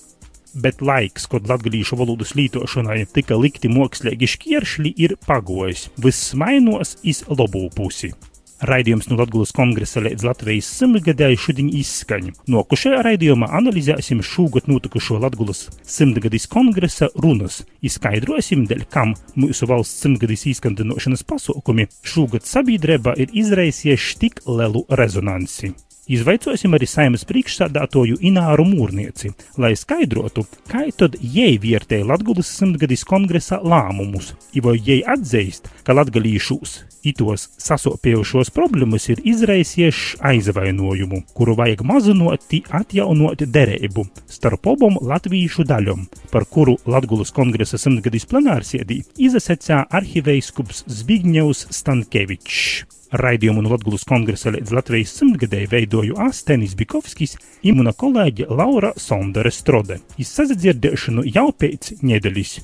bet 0.55 0.81
laiks, 0.81 1.25
kad 1.27 1.49
latviešu 1.49 1.97
valodas 1.99 2.31
lietošanai 2.35 3.01
tika 3.11 3.35
likti 3.35 3.67
mākslīgi 3.71 4.29
šķēršļi, 4.35 4.93
ir 5.03 5.17
pagojis. 5.27 5.89
Viss 5.99 6.31
mainos 6.39 6.95
iz 7.03 7.25
labo 7.27 7.67
pusi. 7.75 8.13
Raidījums 8.63 9.09
no 9.09 9.17
Latvijas 9.19 9.51
kongresa 9.55 9.99
līdz 9.99 10.23
Latvijas 10.23 10.69
simtgadēju 10.79 11.39
šodien 11.43 11.71
izskaņa. 11.75 12.31
Nokušajā 12.53 13.01
raidījumā 13.03 13.49
analizēsim 13.59 14.21
šogad 14.23 14.69
notikušo 14.71 15.19
Latvijas 15.19 15.65
simtgadīs 15.83 16.47
kongresa 16.47 17.09
runas, 17.19 17.63
izskaidrosim, 17.83 18.63
dēļ 18.69 18.85
kam 18.91 19.11
mūsu 19.35 19.67
valsts 19.67 20.05
simtgadīs 20.05 20.47
izskandinošanas 20.53 21.25
pasaukumi 21.27 21.89
šogad 22.07 22.47
sabiedrībā 22.47 23.17
ir 23.19 23.35
izraisījuši 23.43 24.21
tik 24.23 24.39
lielu 24.47 24.85
rezonanci. 24.87 25.73
Izvaicosim 26.05 26.75
arī 26.77 26.85
saimnes 26.85 27.23
priekšsādātoju 27.25 28.19
Ināru 28.29 28.61
Mūrnieci, 28.69 29.31
lai 29.57 29.71
skaidrotu, 29.73 30.43
kā 30.69 30.83
tad 30.93 31.15
jai 31.17 31.55
vērtēja 31.61 32.05
Latvijas 32.11 32.51
simtgadīs 32.59 33.01
kongresa 33.09 33.57
lēmumus, 33.65 34.35
jo 34.53 34.75
jai 34.77 34.99
atzīst, 35.15 35.71
ka 35.81 35.97
latgalīšos 35.97 36.83
Itos 37.05 37.47
sasopējušos 37.61 38.49
problēmas 38.53 39.03
ir 39.13 39.19
izraisījuši 39.29 40.21
aizvainojumu, 40.25 41.21
kuru 41.37 41.53
vajag 41.57 41.83
mazinot, 41.85 42.47
atjaunot 42.79 43.43
derību 43.45 44.07
starp 44.29 44.65
abām 44.73 44.97
latviešu 45.01 45.65
daļām, 45.69 46.07
par 46.33 46.45
kuru 46.49 46.77
Latgulas 46.89 47.33
kongresa 47.33 47.81
simtgadīs 47.81 48.25
plenārsēdī 48.29 49.03
izasecā 49.21 49.83
arhiveiskups 49.89 50.85
Zbigņevs 51.01 51.67
Stankevičs. 51.77 52.85
Raidījumu 53.19 53.63
no 53.63 53.73
Latvijas 53.73 54.05
kongresa 54.07 54.53
līdz 54.55 54.75
Latvijas 54.75 55.13
simtgadēji 55.19 55.71
veidoju 55.71 56.17
Astenis 56.27 56.75
Bikovskis 56.77 57.37
un 57.65 57.81
mana 57.81 57.95
kolēģe 57.95 58.49
Laura 58.51 58.93
Sondere 58.99 59.53
Strode. 59.55 60.01
Izsadzirdēšanu 60.21 61.27
jau 61.31 61.49
pēc 61.55 61.95
nedēļas. 62.03 62.57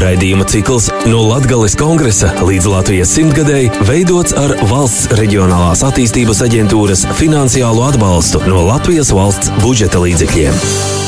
Raidījuma 0.00 0.46
cikls 0.48 0.86
no 1.10 1.24
Latvijas 1.26 1.74
kongresa 1.78 2.30
līdz 2.46 2.68
Latvijas 2.70 3.12
simtgadēji 3.16 3.72
veidots 3.88 4.36
ar 4.38 4.54
valsts 4.70 5.10
reģionālās 5.18 5.84
attīstības 5.90 6.40
aģentūras 6.46 7.04
finansiālo 7.18 7.84
atbalstu 7.90 8.40
no 8.48 8.64
Latvijas 8.70 9.12
valsts 9.16 9.52
budžeta 9.60 10.00
līdzekļiem. 10.06 10.99